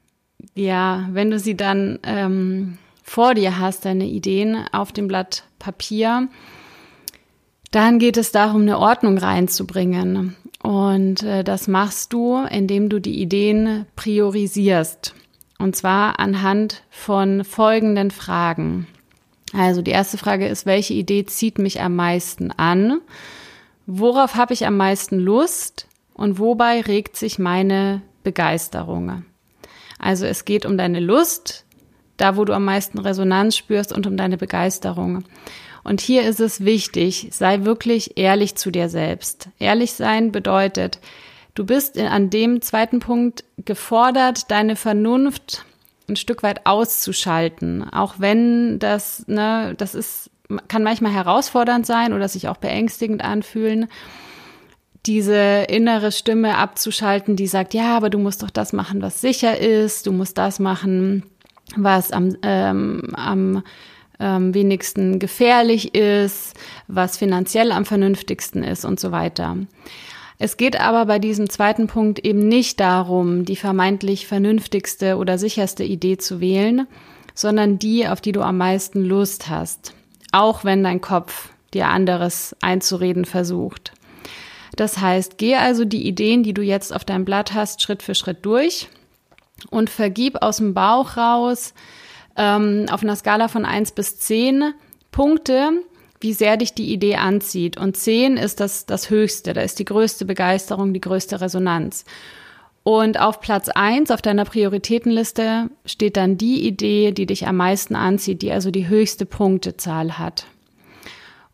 Ja, 0.54 1.08
wenn 1.10 1.30
du 1.30 1.38
sie 1.38 1.56
dann 1.56 1.98
ähm, 2.02 2.78
vor 3.02 3.35
dir 3.35 3.59
hast, 3.59 3.85
deine 3.85 4.06
Ideen 4.06 4.64
auf 4.73 4.92
dem 4.92 5.09
Blatt 5.09 5.44
Papier, 5.59 6.28
dann 7.71 7.99
geht 7.99 8.16
es 8.16 8.32
darum, 8.32 8.62
eine 8.62 8.78
Ordnung 8.78 9.18
reinzubringen. 9.18 10.37
Und 10.62 11.23
äh, 11.23 11.42
das 11.42 11.68
machst 11.68 12.12
du, 12.12 12.44
indem 12.44 12.88
du 12.88 13.00
die 13.00 13.21
Ideen 13.21 13.87
priorisierst. 13.97 15.14
Und 15.59 15.75
zwar 15.75 16.21
anhand 16.21 16.82
von 16.90 17.44
folgenden 17.44 18.11
Fragen. 18.11 18.87
Also 19.52 19.82
die 19.82 19.90
erste 19.90 20.18
Frage 20.18 20.47
ist, 20.47 20.66
welche 20.66 20.94
Idee 20.94 21.25
zieht 21.25 21.59
mich 21.59 21.80
am 21.80 21.97
meisten 21.97 22.50
an? 22.52 23.00
Worauf 23.87 24.35
habe 24.35 24.54
ich 24.54 24.66
am 24.66 24.76
meisten 24.76 25.18
Lust? 25.18 25.88
Und 26.14 26.38
wobei 26.38 26.80
regt 26.80 27.16
sich 27.16 27.38
meine 27.38 28.02
Begeisterung? 28.23 29.25
Also 29.99 30.26
es 30.26 30.44
geht 30.44 30.66
um 30.66 30.76
deine 30.76 31.00
Lust, 31.00 31.62
da 32.23 32.37
wo 32.37 32.45
du 32.45 32.52
am 32.52 32.64
meisten 32.64 32.99
Resonanz 32.99 33.57
spürst 33.57 33.93
und 33.93 34.07
um 34.07 34.17
deine 34.17 34.37
Begeisterung. 34.37 35.25
Und 35.85 36.00
hier 36.00 36.23
ist 36.23 36.38
es 36.38 36.64
wichtig, 36.64 37.29
sei 37.33 37.64
wirklich 37.64 38.17
ehrlich 38.17 38.55
zu 38.55 38.71
dir 38.71 38.88
selbst. 38.88 39.49
Ehrlich 39.59 39.95
sein 39.95 40.31
bedeutet, 40.31 41.00
du 41.55 41.67
bist 41.67 41.99
an 41.99 42.31
dem 42.31 42.62
zweiten 42.62 43.00
Punkt 43.00 43.45
gefordert, 43.59 44.50
deine 44.50 44.76
Vernunft 44.76 45.64
ein 46.09 46.17
Stück 46.17 46.43
weit 46.43 46.67
auszuschalten, 46.67 47.88
auch 47.93 48.14
wenn 48.19 48.79
das, 48.79 49.26
ne, 49.26 49.75
das 49.76 49.95
ist, 49.95 50.31
kann 50.69 50.83
manchmal 50.83 51.12
herausfordernd 51.12 51.87
sein 51.87 52.12
oder 52.12 52.29
sich 52.29 52.49
auch 52.49 52.57
beängstigend 52.57 53.25
anfühlen 53.25 53.88
diese 55.07 55.64
innere 55.69 56.12
Stimme 56.12 56.57
abzuschalten, 56.57 57.35
die 57.35 57.49
sagt, 57.49 57.75
ja, 57.75 57.97
aber 57.97 58.09
du 58.09 58.19
musst 58.19 58.43
doch 58.43 58.50
das 58.50 58.73
machen, 58.73 59.02
was 59.02 59.21
sicher 59.21 59.59
ist, 59.59 60.07
du 60.07 60.12
musst 60.12 60.38
das 60.38 60.61
machen, 60.61 61.25
was 61.76 62.12
am, 62.12 62.37
ähm, 62.43 63.09
am 63.14 63.62
ähm, 64.21 64.55
wenigsten 64.55 65.19
gefährlich 65.19 65.95
ist, 65.95 66.55
was 66.87 67.17
finanziell 67.17 67.73
am 67.73 67.85
vernünftigsten 67.85 68.62
ist 68.62 68.85
und 68.85 69.00
so 69.00 69.12
weiter. 69.12 69.57
Es 70.38 70.57
geht 70.57 70.81
aber 70.81 71.07
bei 71.07 71.19
diesem 71.19 71.49
zweiten 71.49 71.87
Punkt 71.87 72.19
eben 72.19 72.49
nicht 72.49 72.81
darum, 72.81 73.45
die 73.45 73.57
vermeintlich 73.57 74.26
vernünftigste 74.26 75.17
oder 75.17 75.38
sicherste 75.38 75.85
Idee 75.85 76.19
zu 76.19 76.41
wählen, 76.41 76.87
sondern 77.35 77.79
die, 77.79 78.09
auf 78.09 78.21
die 78.21 78.33
du 78.33 78.43
am 78.43 78.59
meisten 78.59 79.05
Lust 79.05 79.49
hast, 79.49 79.95
auch 80.33 80.64
wenn 80.64 80.83
dein 80.83 81.00
Kopf 81.00 81.50
dir 81.75 81.88
anderes 81.88 82.57
einzureden 82.61 83.25
versucht. 83.25 83.93
Das 84.76 84.99
heißt, 84.99 85.38
geh 85.38 85.57
also 85.57 85.85
die 85.85 86.07
Ideen, 86.07 86.43
die 86.43 86.55
du 86.55 86.62
jetzt 86.62 86.95
auf 86.95 87.05
deinem 87.05 87.25
Blatt 87.25 87.55
hast, 87.55 87.83
Schritt 87.83 88.02
für 88.02 88.14
Schritt 88.14 88.45
durch 88.45 88.88
und 89.71 89.90
vergib 89.90 90.42
aus 90.42 90.59
dem 90.59 90.75
Bauch 90.75 91.16
raus 91.16 91.75
ähm, 92.37 92.87
auf 92.90 93.02
einer 93.02 93.16
Skala 93.16 93.49
von 93.49 93.64
eins 93.64 93.92
bis 93.92 94.19
zehn 94.19 94.73
Punkte, 95.11 95.71
wie 96.21 96.33
sehr 96.33 96.57
dich 96.57 96.75
die 96.75 96.92
Idee 96.92 97.16
anzieht. 97.16 97.76
Und 97.76 97.97
zehn 97.97 98.37
ist 98.37 98.61
das, 98.61 98.87
das 98.87 99.11
Höchste, 99.11 99.52
da 99.52 99.61
ist 99.61 99.78
die 99.78 99.85
größte 99.85 100.25
Begeisterung, 100.25 100.95
die 100.95 101.00
größte 101.00 101.40
Resonanz. 101.40 102.04
Und 102.85 103.21
auf 103.21 103.40
Platz 103.40 103.69
eins 103.69 104.11
auf 104.11 104.23
deiner 104.23 104.45
Prioritätenliste 104.45 105.71
steht 105.85 106.16
dann 106.16 106.37
die 106.37 106.66
Idee, 106.66 107.12
die 107.12 107.26
dich 107.26 107.47
am 107.47 107.57
meisten 107.57 107.95
anzieht, 107.95 108.42
die 108.42 108.50
also 108.50 108.71
die 108.71 108.88
höchste 108.88 109.25
Punktezahl 109.25 110.19
hat. 110.19 110.47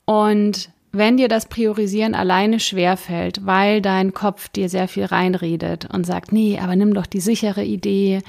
Und 0.07 0.71
wenn 0.99 1.17
dir 1.17 1.29
das 1.29 1.47
Priorisieren 1.47 2.15
alleine 2.15 2.61
schwerfällt, 2.61 3.47
weil 3.47 3.81
dein 3.81 4.13
Kopf 4.13 4.49
dir 4.49 4.69
sehr 4.69 4.89
viel 4.89 5.05
reinredet 5.05 5.89
und 5.93 6.05
sagt, 6.05 6.33
nee, 6.33 6.59
aber 6.61 6.77
nimm 6.77 6.95
doch 6.95 7.07
die 7.07 7.21
sichere 7.21 7.65
Idee, 7.65 8.21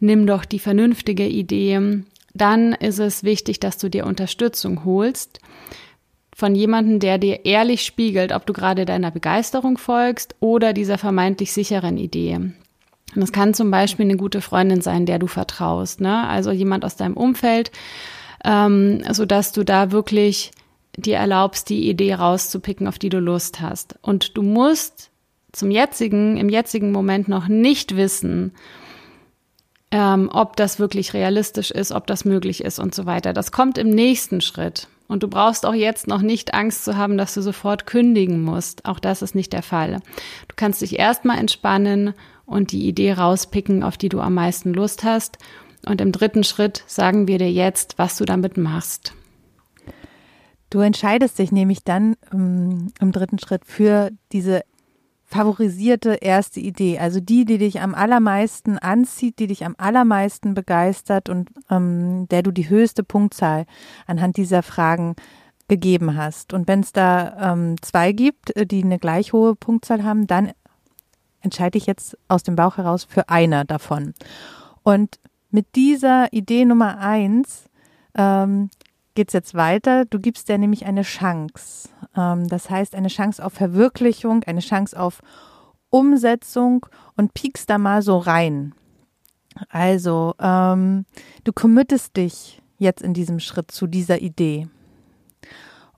nimm 0.00 0.26
doch 0.26 0.44
die 0.44 0.58
vernünftige 0.58 1.26
Idee, 1.26 2.02
dann 2.34 2.72
ist 2.72 2.98
es 2.98 3.24
wichtig, 3.24 3.60
dass 3.60 3.78
du 3.78 3.88
dir 3.88 4.06
Unterstützung 4.06 4.84
holst 4.84 5.40
von 6.36 6.54
jemandem, 6.54 7.00
der 7.00 7.18
dir 7.18 7.44
ehrlich 7.44 7.82
spiegelt, 7.82 8.32
ob 8.32 8.46
du 8.46 8.52
gerade 8.52 8.84
deiner 8.84 9.10
Begeisterung 9.10 9.76
folgst 9.76 10.36
oder 10.38 10.72
dieser 10.72 10.96
vermeintlich 10.96 11.52
sicheren 11.52 11.98
Idee. 11.98 12.36
Und 12.36 12.52
das 13.16 13.32
kann 13.32 13.54
zum 13.54 13.72
Beispiel 13.72 14.04
eine 14.04 14.16
gute 14.16 14.40
Freundin 14.40 14.80
sein, 14.80 15.04
der 15.04 15.18
du 15.18 15.26
vertraust, 15.26 16.00
ne? 16.00 16.28
Also 16.28 16.52
jemand 16.52 16.84
aus 16.84 16.94
deinem 16.94 17.16
Umfeld, 17.16 17.72
ähm, 18.44 19.02
so 19.10 19.24
du 19.24 19.64
da 19.64 19.90
wirklich 19.90 20.52
dir 20.98 21.16
erlaubst, 21.16 21.68
die 21.68 21.88
Idee 21.88 22.14
rauszupicken, 22.14 22.86
auf 22.86 22.98
die 22.98 23.08
du 23.08 23.18
Lust 23.18 23.60
hast. 23.60 23.96
Und 24.02 24.36
du 24.36 24.42
musst 24.42 25.10
zum 25.52 25.70
jetzigen, 25.70 26.36
im 26.36 26.48
jetzigen 26.48 26.92
Moment 26.92 27.28
noch 27.28 27.48
nicht 27.48 27.96
wissen, 27.96 28.52
ähm, 29.90 30.28
ob 30.32 30.56
das 30.56 30.78
wirklich 30.78 31.14
realistisch 31.14 31.70
ist, 31.70 31.92
ob 31.92 32.06
das 32.06 32.24
möglich 32.24 32.62
ist 32.62 32.78
und 32.78 32.94
so 32.94 33.06
weiter. 33.06 33.32
Das 33.32 33.52
kommt 33.52 33.78
im 33.78 33.88
nächsten 33.88 34.40
Schritt. 34.40 34.88
Und 35.06 35.22
du 35.22 35.28
brauchst 35.28 35.64
auch 35.64 35.74
jetzt 35.74 36.06
noch 36.06 36.20
nicht 36.20 36.52
Angst 36.52 36.84
zu 36.84 36.98
haben, 36.98 37.16
dass 37.16 37.32
du 37.32 37.40
sofort 37.40 37.86
kündigen 37.86 38.42
musst. 38.42 38.84
Auch 38.84 38.98
das 38.98 39.22
ist 39.22 39.34
nicht 39.34 39.54
der 39.54 39.62
Fall. 39.62 40.00
Du 40.48 40.54
kannst 40.54 40.82
dich 40.82 40.98
erstmal 40.98 41.38
entspannen 41.38 42.12
und 42.44 42.72
die 42.72 42.86
Idee 42.86 43.12
rauspicken, 43.12 43.82
auf 43.82 43.96
die 43.96 44.10
du 44.10 44.20
am 44.20 44.34
meisten 44.34 44.74
Lust 44.74 45.04
hast. 45.04 45.38
Und 45.86 46.02
im 46.02 46.12
dritten 46.12 46.44
Schritt 46.44 46.84
sagen 46.86 47.26
wir 47.26 47.38
dir 47.38 47.50
jetzt, 47.50 47.94
was 47.96 48.18
du 48.18 48.26
damit 48.26 48.58
machst. 48.58 49.14
Du 50.70 50.80
entscheidest 50.80 51.38
dich 51.38 51.52
nämlich 51.52 51.84
dann 51.84 52.16
um, 52.32 52.92
im 53.00 53.12
dritten 53.12 53.38
Schritt 53.38 53.64
für 53.64 54.10
diese 54.32 54.62
favorisierte 55.24 56.14
erste 56.14 56.58
Idee, 56.58 56.98
also 56.98 57.20
die, 57.20 57.44
die 57.44 57.58
dich 57.58 57.80
am 57.80 57.94
allermeisten 57.94 58.78
anzieht, 58.78 59.38
die 59.38 59.46
dich 59.46 59.64
am 59.66 59.74
allermeisten 59.76 60.54
begeistert 60.54 61.28
und 61.28 61.50
ähm, 61.68 62.26
der 62.28 62.42
du 62.42 62.50
die 62.50 62.70
höchste 62.70 63.04
Punktzahl 63.04 63.66
anhand 64.06 64.38
dieser 64.38 64.62
Fragen 64.62 65.16
gegeben 65.68 66.16
hast. 66.16 66.54
Und 66.54 66.66
wenn 66.66 66.80
es 66.80 66.92
da 66.92 67.52
ähm, 67.52 67.76
zwei 67.82 68.12
gibt, 68.12 68.56
äh, 68.56 68.66
die 68.66 68.82
eine 68.82 68.98
gleich 68.98 69.34
hohe 69.34 69.54
Punktzahl 69.54 70.02
haben, 70.02 70.26
dann 70.26 70.52
entscheide 71.40 71.76
ich 71.76 71.86
jetzt 71.86 72.16
aus 72.28 72.42
dem 72.42 72.56
Bauch 72.56 72.78
heraus 72.78 73.04
für 73.04 73.28
eine 73.28 73.66
davon. 73.66 74.14
Und 74.82 75.20
mit 75.50 75.76
dieser 75.76 76.32
Idee 76.32 76.64
Nummer 76.64 76.98
eins 76.98 77.68
ähm, 78.14 78.70
geht 79.18 79.30
es 79.30 79.34
jetzt 79.34 79.54
weiter. 79.54 80.04
Du 80.04 80.20
gibst 80.20 80.48
dir 80.48 80.58
nämlich 80.58 80.86
eine 80.86 81.02
Chance. 81.02 81.88
Ähm, 82.16 82.46
das 82.46 82.70
heißt, 82.70 82.94
eine 82.94 83.08
Chance 83.08 83.44
auf 83.44 83.52
Verwirklichung, 83.52 84.44
eine 84.44 84.60
Chance 84.60 84.96
auf 84.96 85.22
Umsetzung 85.90 86.86
und 87.16 87.34
piekst 87.34 87.68
da 87.68 87.78
mal 87.78 88.00
so 88.00 88.18
rein. 88.18 88.76
Also, 89.70 90.36
ähm, 90.38 91.04
du 91.42 91.52
committest 91.52 92.16
dich 92.16 92.62
jetzt 92.78 93.02
in 93.02 93.12
diesem 93.12 93.40
Schritt 93.40 93.72
zu 93.72 93.88
dieser 93.88 94.20
Idee. 94.20 94.68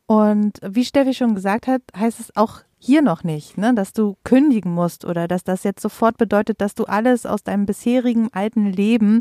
Und 0.06 0.58
wie 0.62 0.86
Steffi 0.86 1.12
schon 1.12 1.34
gesagt 1.34 1.66
hat, 1.66 1.82
heißt 1.94 2.20
es 2.20 2.34
auch 2.36 2.62
hier 2.82 3.02
noch 3.02 3.24
nicht, 3.24 3.58
ne, 3.58 3.74
dass 3.74 3.92
du 3.92 4.16
kündigen 4.24 4.72
musst 4.72 5.04
oder 5.04 5.28
dass 5.28 5.44
das 5.44 5.64
jetzt 5.64 5.82
sofort 5.82 6.16
bedeutet, 6.16 6.62
dass 6.62 6.74
du 6.74 6.84
alles 6.84 7.26
aus 7.26 7.44
deinem 7.44 7.66
bisherigen 7.66 8.30
alten 8.32 8.66
Leben 8.66 9.20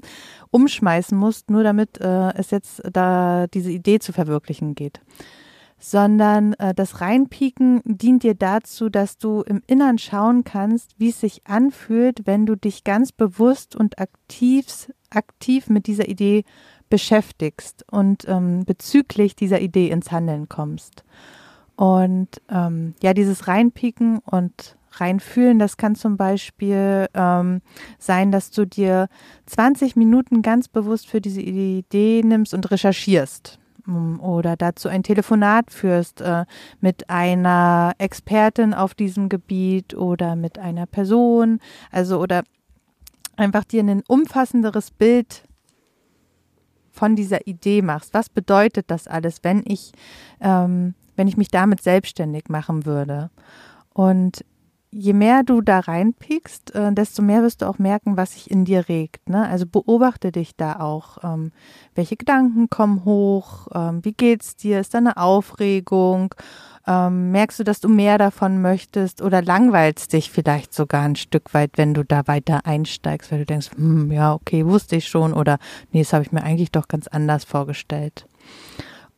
umschmeißen 0.50 1.18
musst, 1.18 1.52
nur 1.52 1.64
damit 1.64 2.00
äh, 2.00 2.34
es 2.36 2.52
jetzt 2.52 2.82
da 2.92 3.48
diese 3.48 3.70
Idee 3.70 4.00
zu 4.00 4.14
verwirklichen 4.14 4.76
geht. 4.76 5.02
Sondern 5.78 6.54
äh, 6.54 6.74
das 6.74 7.02
Reinpieken 7.02 7.82
dient 7.84 8.24
dir 8.24 8.34
dazu, 8.34 8.88
dass 8.90 9.18
du 9.18 9.42
im 9.42 9.62
Innern 9.68 9.98
schauen 9.98 10.46
kannst, 10.46 10.98
wie 10.98 11.10
es 11.10 11.20
sich 11.20 11.46
anfühlt, 11.46 12.26
wenn 12.26 12.46
du 12.46 12.56
dich 12.56 12.86
ganz 12.86 13.12
bewusst 13.12 13.76
und 13.76 14.00
aktiv, 14.00 14.90
aktiv 15.10 15.68
mit 15.68 15.86
dieser 15.86 16.08
Idee 16.08 16.46
beschäftigst 16.90 17.86
und 17.92 18.26
ähm, 18.30 18.64
bezüglich 18.64 19.36
dieser 19.36 19.60
Idee 19.60 19.90
ins 19.90 20.14
Handeln 20.14 20.48
kommst. 20.48 21.04
Und 21.80 22.42
ähm, 22.50 22.94
ja, 23.02 23.14
dieses 23.14 23.48
Reinpieken 23.48 24.20
und 24.26 24.76
reinfühlen, 24.92 25.60
das 25.60 25.78
kann 25.78 25.96
zum 25.96 26.18
Beispiel 26.18 27.08
ähm, 27.14 27.62
sein, 27.98 28.34
dass 28.34 28.52
du 28.52 28.66
dir 28.66 29.08
20 29.46 29.96
Minuten 29.96 30.42
ganz 30.42 30.68
bewusst 30.68 31.08
für 31.08 31.22
diese 31.22 31.40
Idee 31.40 32.22
nimmst 32.22 32.54
und 32.54 32.70
recherchierst 32.70 33.60
mm, 33.86 34.20
oder 34.20 34.58
dazu 34.58 34.90
ein 34.90 35.04
Telefonat 35.04 35.72
führst 35.72 36.20
äh, 36.20 36.44
mit 36.82 37.10
einer 37.10 37.94
Expertin 37.98 38.74
auf 38.74 38.94
diesem 38.94 39.30
Gebiet 39.30 39.94
oder 39.94 40.36
mit 40.36 40.60
einer 40.60 40.86
Person, 40.86 41.62
also 41.92 42.20
oder 42.20 42.44
einfach 43.38 43.64
dir 43.64 43.84
ein 43.84 44.04
umfassenderes 44.06 44.92
Bild 44.92 45.46
von 46.92 47.16
dieser 47.16 47.48
Idee 47.48 47.82
machst. 47.82 48.14
Was 48.14 48.28
bedeutet 48.28 48.92
das 48.92 49.08
alles, 49.08 49.46
wenn 49.46 49.64
ich 49.66 49.94
ähm, 50.42 50.94
wenn 51.20 51.28
ich 51.28 51.36
mich 51.36 51.50
damit 51.50 51.84
selbstständig 51.84 52.46
machen 52.48 52.86
würde. 52.86 53.30
Und 53.94 54.46
je 54.90 55.12
mehr 55.12 55.44
du 55.44 55.60
da 55.60 55.82
reinpiekst, 55.82 56.74
äh, 56.74 56.94
desto 56.94 57.22
mehr 57.22 57.44
wirst 57.44 57.62
du 57.62 57.68
auch 57.68 57.78
merken, 57.78 58.16
was 58.16 58.36
sich 58.36 58.50
in 58.50 58.64
dir 58.64 58.88
regt. 58.88 59.28
Ne? 59.28 59.46
Also 59.46 59.66
beobachte 59.66 60.32
dich 60.32 60.56
da 60.56 60.80
auch. 60.80 61.18
Ähm, 61.22 61.52
welche 61.94 62.16
Gedanken 62.16 62.70
kommen 62.70 63.04
hoch? 63.04 63.68
Ähm, 63.76 64.00
wie 64.06 64.14
geht's 64.14 64.56
dir? 64.56 64.80
Ist 64.80 64.94
da 64.94 65.00
eine 65.00 65.18
Aufregung? 65.18 66.34
Ähm, 66.88 67.32
merkst 67.32 67.60
du, 67.60 67.66
dass 67.66 67.82
du 67.82 67.90
mehr 67.90 68.18
davon 68.18 68.62
möchtest 68.62 69.22
oder 69.22 69.42
langweilst 69.42 70.14
dich 70.14 70.32
vielleicht 70.32 70.74
sogar 70.74 71.02
ein 71.02 71.18
Stück 71.18 71.54
weit, 71.54 71.72
wenn 71.76 71.94
du 71.94 72.06
da 72.06 72.28
weiter 72.28 72.66
einsteigst, 72.66 73.30
weil 73.30 73.40
du 73.40 73.46
denkst, 73.46 73.72
hm, 73.76 74.10
ja, 74.10 74.34
okay, 74.34 74.66
wusste 74.66 74.96
ich 74.96 75.10
schon 75.10 75.34
oder 75.34 75.60
nee, 75.92 76.00
das 76.00 76.14
habe 76.14 76.24
ich 76.24 76.32
mir 76.32 76.44
eigentlich 76.44 76.72
doch 76.72 76.88
ganz 76.88 77.08
anders 77.08 77.44
vorgestellt. 77.44 78.26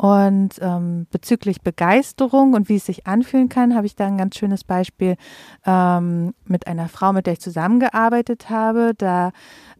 Und 0.01 0.55
ähm, 0.61 1.05
bezüglich 1.11 1.61
Begeisterung 1.61 2.55
und 2.55 2.69
wie 2.69 2.77
es 2.77 2.87
sich 2.87 3.05
anfühlen 3.05 3.49
kann, 3.49 3.75
habe 3.75 3.85
ich 3.85 3.95
da 3.95 4.07
ein 4.07 4.17
ganz 4.17 4.35
schönes 4.35 4.63
Beispiel 4.63 5.15
ähm, 5.63 6.33
mit 6.45 6.65
einer 6.65 6.89
Frau, 6.89 7.13
mit 7.13 7.27
der 7.27 7.33
ich 7.33 7.39
zusammengearbeitet 7.39 8.49
habe. 8.49 8.93
Da 8.97 9.31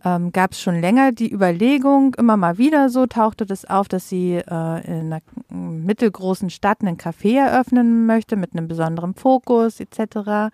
ähm, 0.06 0.32
gab 0.32 0.52
es 0.52 0.62
schon 0.62 0.80
länger 0.80 1.12
die 1.12 1.34
Überlegung, 1.34 2.14
immer 2.20 2.38
mal 2.38 2.60
wieder 2.60 2.90
so 2.90 3.08
tauchte 3.08 3.48
das 3.48 3.66
auf, 3.66 3.88
dass 3.88 4.10
sie 4.10 4.36
äh, 4.36 4.42
in 4.86 5.12
einer 5.12 5.22
mittelgroßen 5.50 6.52
Stadt 6.52 6.82
einen 6.82 6.98
Café 6.98 7.40
eröffnen 7.40 8.06
möchte 8.06 8.36
mit 8.36 8.52
einem 8.54 8.68
besonderen 8.68 9.16
Fokus 9.16 9.80
etc. 9.80 10.54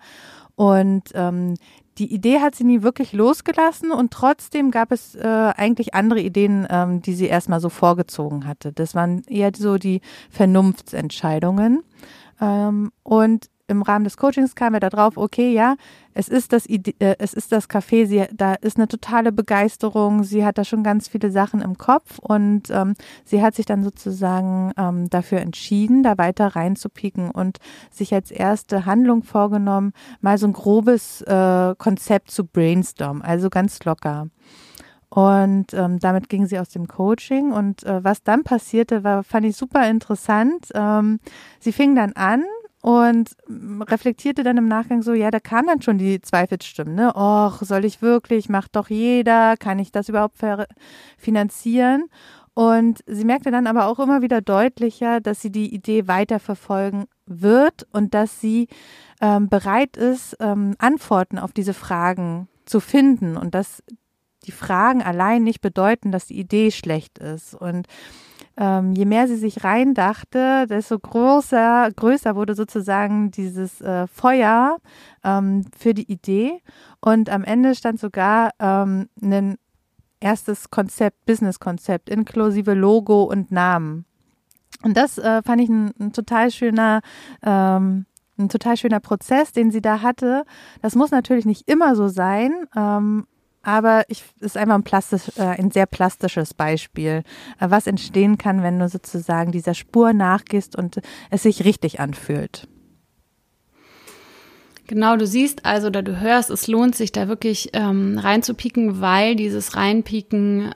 Und 0.56 1.10
ähm, 1.12 1.56
die 1.98 2.12
Idee 2.12 2.40
hat 2.40 2.54
sie 2.54 2.64
nie 2.64 2.82
wirklich 2.82 3.12
losgelassen 3.12 3.90
und 3.90 4.12
trotzdem 4.12 4.70
gab 4.70 4.92
es 4.92 5.14
äh, 5.14 5.52
eigentlich 5.56 5.94
andere 5.94 6.20
Ideen, 6.20 6.66
ähm, 6.70 7.02
die 7.02 7.14
sie 7.14 7.26
erstmal 7.26 7.60
so 7.60 7.68
vorgezogen 7.68 8.46
hatte. 8.46 8.72
Das 8.72 8.94
waren 8.94 9.22
eher 9.26 9.50
so 9.56 9.78
die 9.78 10.00
Vernunftsentscheidungen. 10.30 11.82
Ähm, 12.40 12.92
und 13.02 13.50
im 13.68 13.82
Rahmen 13.82 14.04
des 14.04 14.16
Coachings 14.16 14.54
kamen 14.54 14.74
wir 14.74 14.80
da 14.80 14.88
drauf, 14.88 15.16
okay, 15.16 15.52
ja, 15.52 15.76
es 16.14 16.28
ist 16.28 16.52
das, 16.52 16.66
Ide 16.66 16.94
äh, 16.98 17.16
es 17.18 17.34
ist 17.34 17.52
das 17.52 17.68
Café, 17.68 18.06
sie, 18.06 18.24
da 18.34 18.54
ist 18.54 18.76
eine 18.76 18.88
totale 18.88 19.30
Begeisterung, 19.30 20.24
sie 20.24 20.44
hat 20.44 20.58
da 20.58 20.64
schon 20.64 20.82
ganz 20.82 21.06
viele 21.06 21.30
Sachen 21.30 21.60
im 21.60 21.78
Kopf 21.78 22.18
und 22.18 22.70
ähm, 22.70 22.94
sie 23.24 23.42
hat 23.42 23.54
sich 23.54 23.66
dann 23.66 23.84
sozusagen 23.84 24.72
ähm, 24.76 25.08
dafür 25.10 25.40
entschieden, 25.40 26.02
da 26.02 26.18
weiter 26.18 26.56
reinzupieken 26.56 27.30
und 27.30 27.58
sich 27.90 28.12
als 28.14 28.30
erste 28.30 28.86
Handlung 28.86 29.22
vorgenommen, 29.22 29.92
mal 30.20 30.38
so 30.38 30.46
ein 30.46 30.54
grobes 30.54 31.20
äh, 31.22 31.74
Konzept 31.76 32.30
zu 32.30 32.44
brainstormen, 32.44 33.22
also 33.22 33.50
ganz 33.50 33.84
locker. 33.84 34.28
Und 35.10 35.72
ähm, 35.72 35.98
damit 35.98 36.28
ging 36.28 36.46
sie 36.46 36.58
aus 36.58 36.68
dem 36.68 36.86
Coaching. 36.86 37.52
Und 37.52 37.82
äh, 37.84 38.04
was 38.04 38.22
dann 38.22 38.44
passierte, 38.44 39.04
war, 39.04 39.24
fand 39.24 39.46
ich 39.46 39.56
super 39.56 39.88
interessant. 39.88 40.68
Ähm, 40.74 41.20
sie 41.60 41.72
fing 41.72 41.94
dann 41.94 42.12
an, 42.12 42.44
und 42.80 43.30
reflektierte 43.88 44.44
dann 44.44 44.56
im 44.56 44.68
Nachgang 44.68 45.02
so, 45.02 45.12
ja, 45.12 45.30
da 45.30 45.40
kam 45.40 45.66
dann 45.66 45.82
schon 45.82 45.98
die 45.98 46.20
Zweifelsstimmen, 46.20 46.94
ne? 46.94 47.12
Och, 47.14 47.62
soll 47.62 47.84
ich 47.84 48.02
wirklich, 48.02 48.48
macht 48.48 48.76
doch 48.76 48.88
jeder, 48.88 49.56
kann 49.56 49.78
ich 49.78 49.90
das 49.90 50.08
überhaupt 50.08 50.36
finanzieren? 51.16 52.04
Und 52.54 53.04
sie 53.06 53.24
merkte 53.24 53.50
dann 53.50 53.66
aber 53.66 53.86
auch 53.86 54.00
immer 54.00 54.22
wieder 54.22 54.40
deutlicher, 54.40 55.20
dass 55.20 55.40
sie 55.40 55.52
die 55.52 55.72
Idee 55.72 56.08
weiterverfolgen 56.08 57.04
wird 57.26 57.86
und 57.92 58.14
dass 58.14 58.40
sie 58.40 58.68
ähm, 59.20 59.48
bereit 59.48 59.96
ist, 59.96 60.36
ähm, 60.40 60.74
Antworten 60.78 61.38
auf 61.38 61.52
diese 61.52 61.74
Fragen 61.74 62.48
zu 62.64 62.80
finden 62.80 63.36
und 63.36 63.54
dass 63.54 63.82
die 64.44 64.52
Fragen 64.52 65.02
allein 65.02 65.44
nicht 65.44 65.60
bedeuten, 65.60 66.10
dass 66.10 66.26
die 66.26 66.38
Idee 66.38 66.70
schlecht 66.70 67.18
ist. 67.18 67.54
Und 67.54 67.86
ähm, 68.58 68.92
je 68.92 69.04
mehr 69.04 69.28
sie 69.28 69.36
sich 69.36 69.62
reindachte, 69.62 70.66
desto 70.68 70.98
größer, 70.98 71.90
größer 71.94 72.34
wurde 72.34 72.54
sozusagen 72.54 73.30
dieses 73.30 73.80
äh, 73.80 74.08
Feuer 74.08 74.78
ähm, 75.22 75.64
für 75.78 75.94
die 75.94 76.10
Idee. 76.10 76.60
Und 77.00 77.30
am 77.30 77.44
Ende 77.44 77.76
stand 77.76 78.00
sogar 78.00 78.50
ähm, 78.58 79.08
ein 79.22 79.56
erstes 80.18 80.70
Konzept, 80.70 81.24
Business-Konzept, 81.24 82.10
inklusive 82.10 82.74
Logo 82.74 83.22
und 83.22 83.52
Namen. 83.52 84.04
Und 84.82 84.96
das 84.96 85.18
äh, 85.18 85.40
fand 85.42 85.60
ich 85.60 85.68
ein, 85.68 85.92
ein 86.00 86.12
total 86.12 86.50
schöner, 86.50 87.00
ähm, 87.42 88.06
ein 88.38 88.48
total 88.48 88.76
schöner 88.76 89.00
Prozess, 89.00 89.52
den 89.52 89.70
sie 89.70 89.80
da 89.80 90.02
hatte. 90.02 90.44
Das 90.82 90.96
muss 90.96 91.12
natürlich 91.12 91.46
nicht 91.46 91.68
immer 91.68 91.94
so 91.94 92.08
sein, 92.08 92.52
ähm, 92.76 93.26
aber 93.68 94.04
ich 94.08 94.24
ist 94.40 94.56
einfach 94.56 94.76
ein, 94.76 94.82
plastisch, 94.82 95.30
äh, 95.36 95.42
ein 95.42 95.70
sehr 95.70 95.84
plastisches 95.84 96.54
Beispiel, 96.54 97.22
äh, 97.60 97.68
was 97.68 97.86
entstehen 97.86 98.38
kann, 98.38 98.62
wenn 98.62 98.78
du 98.78 98.88
sozusagen 98.88 99.52
dieser 99.52 99.74
Spur 99.74 100.14
nachgehst 100.14 100.74
und 100.74 101.02
es 101.28 101.42
sich 101.42 101.66
richtig 101.66 102.00
anfühlt. 102.00 102.66
Genau, 104.86 105.18
du 105.18 105.26
siehst 105.26 105.66
also 105.66 105.88
oder 105.88 106.02
du 106.02 106.18
hörst, 106.18 106.48
es 106.48 106.66
lohnt 106.66 106.94
sich 106.94 107.12
da 107.12 107.28
wirklich 107.28 107.68
ähm, 107.74 108.16
reinzupieken, 108.16 109.02
weil 109.02 109.36
dieses 109.36 109.76
Reinpieken 109.76 110.74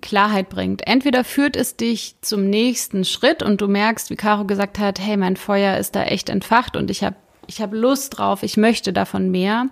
Klarheit 0.00 0.48
bringt. 0.48 0.88
Entweder 0.88 1.22
führt 1.22 1.54
es 1.54 1.76
dich 1.76 2.16
zum 2.22 2.50
nächsten 2.50 3.04
Schritt 3.04 3.40
und 3.40 3.60
du 3.60 3.68
merkst, 3.68 4.10
wie 4.10 4.16
Caro 4.16 4.46
gesagt 4.46 4.80
hat, 4.80 4.98
hey, 4.98 5.16
mein 5.16 5.36
Feuer 5.36 5.76
ist 5.76 5.94
da 5.94 6.02
echt 6.02 6.28
entfacht 6.28 6.76
und 6.76 6.90
ich 6.90 7.04
habe 7.04 7.14
ich 7.46 7.60
hab 7.60 7.72
Lust 7.72 8.18
drauf, 8.18 8.42
ich 8.42 8.56
möchte 8.56 8.92
davon 8.92 9.30
mehr. 9.30 9.66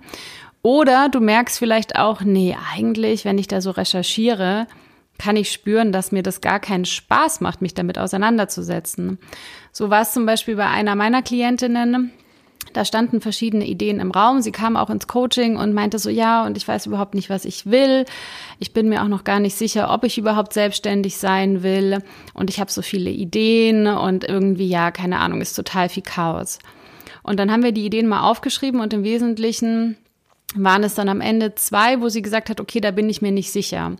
Oder 0.61 1.09
du 1.09 1.19
merkst 1.19 1.57
vielleicht 1.57 1.95
auch, 1.95 2.21
nee, 2.21 2.55
eigentlich, 2.73 3.25
wenn 3.25 3.37
ich 3.37 3.47
da 3.47 3.61
so 3.61 3.71
recherchiere, 3.71 4.67
kann 5.17 5.35
ich 5.35 5.51
spüren, 5.51 5.91
dass 5.91 6.11
mir 6.11 6.23
das 6.23 6.41
gar 6.41 6.59
keinen 6.59 6.85
Spaß 6.85 7.41
macht, 7.41 7.61
mich 7.61 7.73
damit 7.73 7.97
auseinanderzusetzen. 7.97 9.19
So 9.71 9.89
war 9.89 10.01
es 10.01 10.13
zum 10.13 10.25
Beispiel 10.25 10.55
bei 10.55 10.67
einer 10.67 10.95
meiner 10.95 11.21
Klientinnen. 11.21 12.11
Da 12.73 12.85
standen 12.85 13.19
verschiedene 13.19 13.65
Ideen 13.65 13.99
im 13.99 14.11
Raum. 14.11 14.41
Sie 14.41 14.51
kam 14.51 14.77
auch 14.77 14.89
ins 14.89 15.07
Coaching 15.07 15.57
und 15.57 15.73
meinte 15.73 15.97
so, 15.97 16.09
ja, 16.09 16.45
und 16.45 16.55
ich 16.55 16.67
weiß 16.67 16.85
überhaupt 16.85 17.15
nicht, 17.15 17.29
was 17.29 17.45
ich 17.45 17.65
will. 17.65 18.05
Ich 18.59 18.73
bin 18.73 18.89
mir 18.89 19.01
auch 19.01 19.07
noch 19.07 19.23
gar 19.23 19.39
nicht 19.39 19.55
sicher, 19.55 19.91
ob 19.91 20.03
ich 20.03 20.17
überhaupt 20.17 20.53
selbstständig 20.53 21.17
sein 21.17 21.63
will. 21.63 22.03
Und 22.33 22.49
ich 22.49 22.59
habe 22.59 22.71
so 22.71 22.81
viele 22.81 23.09
Ideen 23.09 23.87
und 23.87 24.23
irgendwie, 24.23 24.67
ja, 24.67 24.91
keine 24.91 25.19
Ahnung, 25.19 25.41
ist 25.41 25.55
total 25.55 25.89
viel 25.89 26.03
Chaos. 26.03 26.59
Und 27.23 27.39
dann 27.39 27.51
haben 27.51 27.63
wir 27.63 27.71
die 27.71 27.85
Ideen 27.85 28.07
mal 28.07 28.29
aufgeschrieben 28.29 28.81
und 28.81 28.93
im 28.93 29.03
Wesentlichen 29.03 29.97
waren 30.55 30.83
es 30.83 30.95
dann 30.95 31.09
am 31.09 31.21
Ende 31.21 31.55
zwei, 31.55 32.01
wo 32.01 32.09
sie 32.09 32.21
gesagt 32.21 32.49
hat, 32.49 32.59
okay, 32.59 32.79
da 32.79 32.91
bin 32.91 33.09
ich 33.09 33.21
mir 33.21 33.31
nicht 33.31 33.51
sicher. 33.51 33.95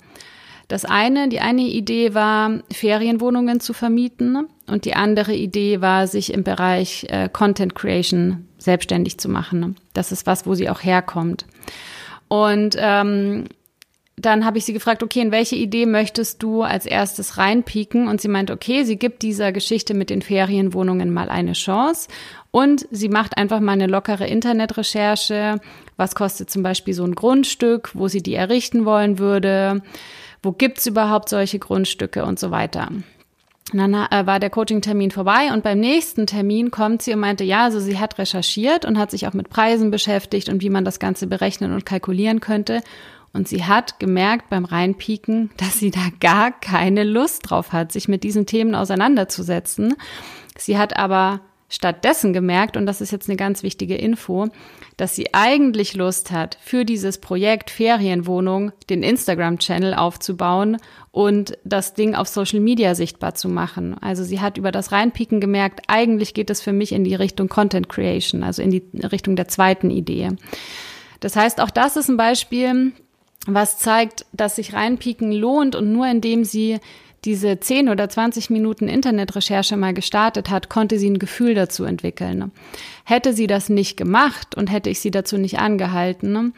Das 0.67 0.85
eine, 0.85 1.29
die 1.29 1.39
eine 1.39 1.63
Idee 1.63 2.13
war, 2.13 2.59
Ferienwohnungen 2.71 3.59
zu 3.59 3.73
vermieten 3.73 4.47
und 4.67 4.85
die 4.85 4.95
andere 4.95 5.33
Idee 5.33 5.81
war, 5.81 6.05
sich 6.05 6.31
im 6.31 6.43
Bereich 6.43 7.07
äh, 7.09 7.27
Content 7.27 7.73
Creation 7.73 8.45
selbstständig 8.59 9.17
zu 9.17 9.29
machen. 9.29 9.77
Das 9.93 10.11
ist 10.11 10.27
was, 10.27 10.45
wo 10.45 10.53
sie 10.53 10.69
auch 10.69 10.83
herkommt. 10.83 11.45
Und 12.27 12.75
ähm, 12.77 13.45
dann 14.15 14.45
habe 14.45 14.57
ich 14.57 14.65
sie 14.65 14.73
gefragt, 14.73 15.01
okay, 15.01 15.21
in 15.21 15.31
welche 15.31 15.55
Idee 15.55 15.85
möchtest 15.85 16.43
du 16.43 16.61
als 16.61 16.85
erstes 16.85 17.37
reinpieken? 17.37 18.07
Und 18.07 18.21
sie 18.21 18.27
meint, 18.27 18.51
okay, 18.51 18.83
sie 18.83 18.97
gibt 18.97 19.23
dieser 19.23 19.51
Geschichte 19.51 19.93
mit 19.93 20.09
den 20.09 20.21
Ferienwohnungen 20.21 21.11
mal 21.11 21.29
eine 21.29 21.53
Chance 21.53 22.09
und 22.51 22.87
sie 22.91 23.09
macht 23.09 23.37
einfach 23.37 23.59
mal 23.59 23.73
eine 23.73 23.87
lockere 23.87 24.27
Internetrecherche. 24.27 25.59
Was 25.99 26.15
kostet 26.15 26.49
zum 26.49 26.63
Beispiel 26.63 26.93
so 26.93 27.03
ein 27.03 27.13
Grundstück, 27.13 27.91
wo 27.93 28.07
sie 28.07 28.23
die 28.23 28.33
errichten 28.33 28.85
wollen 28.85 29.19
würde? 29.19 29.81
Wo 30.41 30.53
gibt's 30.53 30.85
überhaupt 30.85 31.27
solche 31.27 31.59
Grundstücke 31.59 32.23
und 32.23 32.39
so 32.39 32.51
weiter? 32.51 32.87
Und 33.73 33.79
dann 33.79 33.93
äh, 33.93 34.25
war 34.25 34.39
der 34.39 34.49
Coaching-Termin 34.49 35.11
vorbei 35.11 35.51
und 35.53 35.61
beim 35.61 35.81
nächsten 35.81 36.25
Termin 36.25 36.71
kommt 36.71 37.01
sie 37.01 37.13
und 37.13 37.19
meinte, 37.19 37.43
ja, 37.43 37.65
also 37.65 37.81
sie 37.81 37.99
hat 37.99 38.17
recherchiert 38.17 38.85
und 38.85 38.97
hat 38.97 39.11
sich 39.11 39.27
auch 39.27 39.33
mit 39.33 39.49
Preisen 39.49 39.91
beschäftigt 39.91 40.47
und 40.47 40.61
wie 40.61 40.69
man 40.69 40.85
das 40.85 40.99
Ganze 40.99 41.27
berechnen 41.27 41.73
und 41.73 41.85
kalkulieren 41.85 42.39
könnte. 42.39 42.81
Und 43.33 43.49
sie 43.49 43.65
hat 43.65 43.99
gemerkt 43.99 44.49
beim 44.49 44.63
Reinpieken, 44.63 45.49
dass 45.57 45.79
sie 45.79 45.91
da 45.91 46.07
gar 46.21 46.51
keine 46.51 47.03
Lust 47.03 47.49
drauf 47.49 47.73
hat, 47.73 47.91
sich 47.91 48.07
mit 48.07 48.23
diesen 48.23 48.45
Themen 48.45 48.73
auseinanderzusetzen. 48.73 49.95
Sie 50.57 50.77
hat 50.77 50.95
aber 50.95 51.41
stattdessen 51.69 52.33
gemerkt, 52.33 52.75
und 52.75 52.85
das 52.85 52.99
ist 52.99 53.11
jetzt 53.11 53.29
eine 53.29 53.37
ganz 53.37 53.63
wichtige 53.63 53.95
Info, 53.95 54.47
dass 54.97 55.15
sie 55.15 55.33
eigentlich 55.33 55.93
Lust 55.93 56.31
hat, 56.31 56.57
für 56.61 56.83
dieses 56.83 57.19
Projekt 57.19 57.69
Ferienwohnung 57.69 58.71
den 58.89 59.03
Instagram-Channel 59.03 59.93
aufzubauen 59.93 60.77
und 61.11 61.57
das 61.63 61.93
Ding 61.93 62.15
auf 62.15 62.27
Social 62.27 62.59
Media 62.59 62.95
sichtbar 62.95 63.35
zu 63.35 63.47
machen. 63.47 63.95
Also 64.01 64.23
sie 64.23 64.41
hat 64.41 64.57
über 64.57 64.71
das 64.71 64.91
Reinpieken 64.91 65.39
gemerkt, 65.39 65.81
eigentlich 65.87 66.33
geht 66.33 66.49
es 66.49 66.59
für 66.59 66.73
mich 66.73 66.91
in 66.91 67.03
die 67.03 67.15
Richtung 67.15 67.47
Content 67.47 67.87
Creation, 67.87 68.43
also 68.43 68.61
in 68.61 68.71
die 68.71 68.83
Richtung 69.03 69.35
der 69.35 69.47
zweiten 69.47 69.91
Idee. 69.91 70.31
Das 71.19 71.35
heißt, 71.35 71.61
auch 71.61 71.69
das 71.69 71.97
ist 71.97 72.09
ein 72.09 72.17
Beispiel, 72.17 72.93
was 73.45 73.77
zeigt, 73.77 74.25
dass 74.33 74.55
sich 74.55 74.73
Reinpieken 74.73 75.31
lohnt 75.31 75.75
und 75.75 75.91
nur 75.91 76.07
indem 76.07 76.43
sie 76.43 76.79
diese 77.25 77.59
10 77.59 77.89
oder 77.89 78.09
20 78.09 78.49
Minuten 78.49 78.87
Internetrecherche 78.87 79.77
mal 79.77 79.93
gestartet 79.93 80.49
hat, 80.49 80.69
konnte 80.69 80.99
sie 80.99 81.09
ein 81.09 81.19
Gefühl 81.19 81.53
dazu 81.53 81.83
entwickeln. 81.83 82.51
Hätte 83.03 83.33
sie 83.33 83.47
das 83.47 83.69
nicht 83.69 83.97
gemacht 83.97 84.55
und 84.55 84.71
hätte 84.71 84.89
ich 84.89 84.99
sie 84.99 85.11
dazu 85.11 85.37
nicht 85.37 85.59
angehalten 85.59 86.53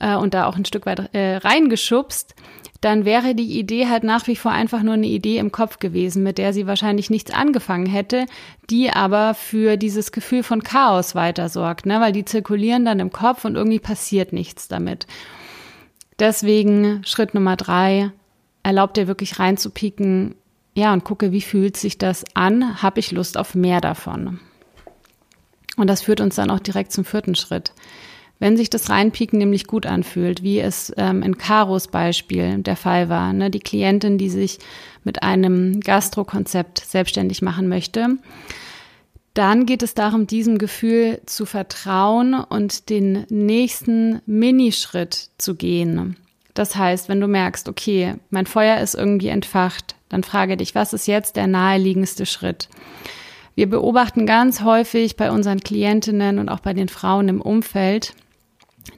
äh, 0.00 0.14
und 0.14 0.34
da 0.34 0.46
auch 0.46 0.56
ein 0.56 0.64
Stück 0.64 0.86
weit 0.86 1.14
äh, 1.14 1.36
reingeschubst, 1.36 2.34
dann 2.82 3.04
wäre 3.04 3.36
die 3.36 3.58
Idee 3.58 3.86
halt 3.88 4.02
nach 4.02 4.26
wie 4.26 4.34
vor 4.34 4.50
einfach 4.50 4.82
nur 4.82 4.94
eine 4.94 5.06
Idee 5.06 5.38
im 5.38 5.52
Kopf 5.52 5.78
gewesen, 5.78 6.24
mit 6.24 6.36
der 6.36 6.52
sie 6.52 6.66
wahrscheinlich 6.66 7.10
nichts 7.10 7.32
angefangen 7.32 7.86
hätte, 7.86 8.26
die 8.70 8.90
aber 8.90 9.34
für 9.34 9.76
dieses 9.76 10.10
Gefühl 10.10 10.42
von 10.42 10.64
Chaos 10.64 11.14
weiter 11.14 11.48
sorgt, 11.48 11.86
ne? 11.86 12.00
weil 12.00 12.12
die 12.12 12.24
zirkulieren 12.24 12.84
dann 12.84 12.98
im 12.98 13.12
Kopf 13.12 13.44
und 13.44 13.54
irgendwie 13.54 13.78
passiert 13.78 14.32
nichts 14.32 14.66
damit. 14.66 15.06
Deswegen 16.18 17.02
Schritt 17.04 17.34
Nummer 17.34 17.56
drei, 17.56 18.10
erlaubt 18.62 18.96
dir 18.96 19.06
wirklich 19.06 19.38
reinzupieken, 19.38 20.34
ja, 20.74 20.92
und 20.92 21.04
gucke, 21.04 21.32
wie 21.32 21.42
fühlt 21.42 21.76
sich 21.76 21.98
das 21.98 22.24
an? 22.34 22.82
Habe 22.82 23.00
ich 23.00 23.12
Lust 23.12 23.36
auf 23.36 23.54
mehr 23.54 23.80
davon? 23.80 24.40
Und 25.76 25.88
das 25.88 26.02
führt 26.02 26.20
uns 26.20 26.36
dann 26.36 26.50
auch 26.50 26.60
direkt 26.60 26.92
zum 26.92 27.04
vierten 27.04 27.34
Schritt. 27.34 27.72
Wenn 28.38 28.56
sich 28.56 28.70
das 28.70 28.90
Reinpieken 28.90 29.38
nämlich 29.38 29.66
gut 29.66 29.86
anfühlt, 29.86 30.42
wie 30.42 30.58
es 30.58 30.92
ähm, 30.96 31.22
in 31.22 31.38
Karos 31.38 31.88
Beispiel 31.88 32.58
der 32.58 32.76
Fall 32.76 33.08
war, 33.08 33.32
ne, 33.32 33.50
die 33.50 33.60
Klientin, 33.60 34.18
die 34.18 34.30
sich 34.30 34.58
mit 35.04 35.22
einem 35.22 35.80
Gastrokonzept 35.80 36.80
selbstständig 36.80 37.40
machen 37.40 37.68
möchte, 37.68 38.16
dann 39.34 39.64
geht 39.64 39.82
es 39.82 39.94
darum, 39.94 40.26
diesem 40.26 40.58
Gefühl 40.58 41.20
zu 41.24 41.46
vertrauen 41.46 42.34
und 42.34 42.90
den 42.90 43.26
nächsten 43.30 44.20
Minischritt 44.26 45.30
zu 45.38 45.54
gehen. 45.54 46.16
Das 46.54 46.76
heißt, 46.76 47.08
wenn 47.08 47.20
du 47.20 47.28
merkst, 47.28 47.68
okay, 47.68 48.14
mein 48.30 48.46
Feuer 48.46 48.78
ist 48.78 48.94
irgendwie 48.94 49.28
entfacht, 49.28 49.96
dann 50.08 50.22
frage 50.22 50.56
dich, 50.56 50.74
was 50.74 50.92
ist 50.92 51.06
jetzt 51.06 51.36
der 51.36 51.46
naheliegendste 51.46 52.26
Schritt? 52.26 52.68
Wir 53.54 53.68
beobachten 53.68 54.26
ganz 54.26 54.62
häufig 54.62 55.16
bei 55.16 55.30
unseren 55.30 55.60
Klientinnen 55.60 56.38
und 56.38 56.48
auch 56.48 56.60
bei 56.60 56.74
den 56.74 56.88
Frauen 56.88 57.28
im 57.28 57.40
Umfeld, 57.40 58.14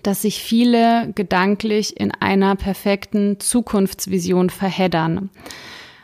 dass 0.02 0.22
sich 0.22 0.42
viele 0.42 1.12
gedanklich 1.14 1.98
in 1.98 2.12
einer 2.12 2.56
perfekten 2.56 3.38
Zukunftsvision 3.38 4.50
verheddern, 4.50 5.30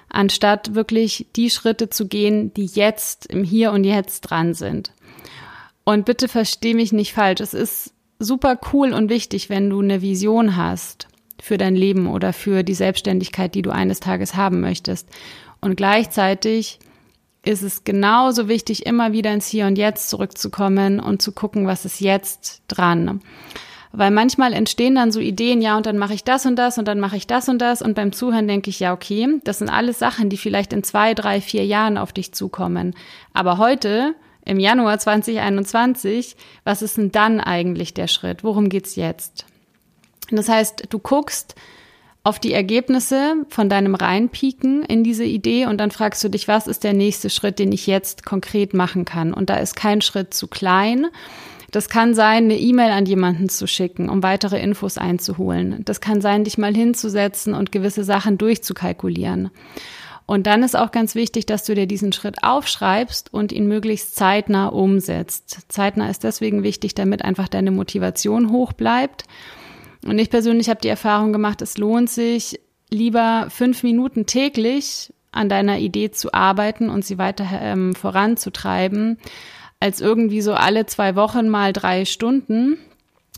anstatt 0.09 0.75
wirklich 0.75 1.27
die 1.37 1.51
Schritte 1.51 1.91
zu 1.91 2.07
gehen, 2.07 2.53
die 2.55 2.67
jetzt 2.67 3.27
im 3.27 3.45
Hier 3.45 3.73
und 3.73 3.85
Jetzt 3.85 4.23
dran 4.23 4.55
sind. 4.55 4.93
Und 5.85 6.05
bitte 6.05 6.29
versteh 6.29 6.75
mich 6.75 6.93
nicht 6.93 7.13
falsch, 7.13 7.41
es 7.41 7.55
ist 7.55 7.95
super 8.19 8.59
cool 8.73 8.93
und 8.93 9.09
wichtig, 9.09 9.49
wenn 9.49 9.71
du 9.71 9.81
eine 9.81 10.03
Vision 10.03 10.57
hast 10.57 11.10
für 11.43 11.59
dein 11.59 11.75
Leben 11.75 12.07
oder 12.07 12.33
für 12.33 12.63
die 12.63 12.75
Selbstständigkeit, 12.75 13.55
die 13.55 13.63
du 13.63 13.71
eines 13.71 14.01
Tages 14.01 14.35
haben 14.35 14.61
möchtest. 14.61 15.09
Und 15.61 15.77
gleichzeitig 15.77 16.79
ist 17.45 17.63
es 17.63 17.85
genauso 17.85 18.49
wichtig, 18.49 18.87
immer 18.87 19.13
wieder 19.13 19.33
ins 19.33 19.47
Hier 19.47 19.67
und 19.67 19.77
Jetzt 19.77 20.11
zurückzukommen 20.11 21.01
und 21.01 21.23
zu 21.23 21.33
gucken, 21.33 21.67
was 21.67 21.85
ist 21.85 22.01
jetzt 22.01 22.63
dran. 22.69 23.21
Weil 23.93 24.11
manchmal 24.13 24.53
entstehen 24.53 24.95
dann 24.95 25.11
so 25.11 25.19
Ideen, 25.19 25.61
ja, 25.63 25.77
und 25.77 25.87
dann 25.87 25.99
mache 25.99 26.15
ich 26.15 26.23
das 26.23 26.47
und 26.47 26.57
das 26.57 26.79
und 26.79 26.87
dann 26.87 27.01
mache 27.01 27.17
ich 27.17 27.27
das 27.27 27.49
und 27.49 27.59
das. 27.59 27.83
Und 27.83 27.95
beim 27.95 28.13
Zuhören 28.13 28.47
denke 28.47 28.71
ich, 28.71 28.79
ja, 28.79 28.93
okay, 28.93 29.41
das 29.43 29.59
sind 29.59 29.69
alles 29.69 29.99
Sachen, 29.99 30.29
die 30.29 30.37
vielleicht 30.37 30.73
in 30.73 30.85
zwei, 30.85 31.15
drei, 31.15 31.41
vier 31.41 31.65
Jahren 31.65 31.99
auf 31.99 32.13
dich 32.13 32.33
zukommen. 32.33 32.95
Aber 33.33 33.59
heute, 33.59 34.15
im 34.45 34.61
Januar 34.61 34.99
2021, 34.99 36.37
was 36.65 36.83
ist 36.83 36.99
denn 36.99 37.11
dann 37.11 37.41
eigentlich 37.41 37.93
der 37.93 38.07
Schritt? 38.07 38.45
Worum 38.45 38.69
geht's 38.69 38.95
jetzt? 38.97 39.45
Das 40.37 40.49
heißt, 40.49 40.85
du 40.89 40.99
guckst 40.99 41.55
auf 42.23 42.39
die 42.39 42.53
Ergebnisse 42.53 43.47
von 43.49 43.69
deinem 43.69 43.95
Reinpieken 43.95 44.85
in 44.85 45.03
diese 45.03 45.25
Idee 45.25 45.67
und 45.67 45.79
dann 45.79 45.91
fragst 45.91 46.23
du 46.23 46.29
dich, 46.29 46.49
was 46.49 46.67
ist 46.67 46.85
der 46.85 46.93
nächste 46.93 47.31
Schritt, 47.31 47.59
den 47.59 47.73
ich 47.73 47.87
jetzt 47.87 48.27
konkret 48.27 48.75
machen 48.75 49.05
kann? 49.05 49.33
Und 49.33 49.49
da 49.49 49.57
ist 49.57 49.75
kein 49.75 50.03
Schritt 50.03 50.35
zu 50.35 50.47
klein. 50.47 51.07
Das 51.71 51.89
kann 51.89 52.15
sein, 52.15 52.45
eine 52.45 52.59
E-Mail 52.59 52.91
an 52.91 53.07
jemanden 53.07 53.49
zu 53.49 53.67
schicken, 53.67 54.09
um 54.11 54.23
weitere 54.23 54.61
Infos 54.61 54.99
einzuholen. 54.99 55.83
Das 55.85 56.01
kann 56.01 56.21
sein, 56.21 56.45
dich 56.45 56.59
mal 56.59 56.75
hinzusetzen 56.75 57.55
und 57.55 57.73
gewisse 57.73 58.05
Sachen 58.05 58.39
durchzukalkulieren. 58.39 59.51
Und 60.27 60.47
dann 60.47 60.63
ist 60.63 60.77
auch 60.77 60.93
ganz 60.93 61.15
wichtig, 61.15 61.47
dass 61.47 61.65
du 61.65 61.75
dir 61.75 61.87
diesen 61.87 62.13
Schritt 62.13 62.45
aufschreibst 62.45 63.33
und 63.33 63.51
ihn 63.51 63.67
möglichst 63.67 64.15
zeitnah 64.15 64.69
umsetzt. 64.69 65.59
Zeitnah 65.69 66.09
ist 66.11 66.23
deswegen 66.23 66.63
wichtig, 66.63 66.95
damit 66.95 67.25
einfach 67.25 67.49
deine 67.49 67.71
Motivation 67.71 68.53
hoch 68.53 68.73
bleibt. 68.73 69.25
Und 70.05 70.19
ich 70.19 70.31
persönlich 70.31 70.69
habe 70.69 70.81
die 70.81 70.89
Erfahrung 70.89 71.33
gemacht, 71.33 71.63
es 71.63 71.79
lohnt 71.79 72.11
sich, 72.11 72.61
lieber 72.91 73.47
fünf 73.51 73.83
Minuten 73.83 74.27
täglich 74.27 75.13
an 75.33 75.49
deiner 75.49 75.79
Idee 75.79 76.11
zu 76.11 76.35
arbeiten 76.35 76.91
und 76.91 77.05
sie 77.05 77.19
weiter 77.19 77.47
ähm, 77.61 77.95
voranzutreiben, 77.95 79.19
als 79.79 80.01
irgendwie 80.01 80.41
so 80.41 80.55
alle 80.55 80.87
zwei 80.87 81.15
Wochen 81.17 81.49
mal 81.49 81.73
drei 81.73 82.05
Stunden, 82.05 82.79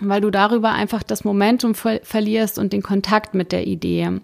weil 0.01 0.21
du 0.21 0.31
darüber 0.31 0.71
einfach 0.71 1.03
das 1.03 1.25
Momentum 1.25 1.75
ver 1.75 2.01
verlierst 2.03 2.59
und 2.59 2.73
den 2.73 2.83
Kontakt 2.83 3.35
mit 3.35 3.53
der 3.53 3.67
Idee. 3.67 4.21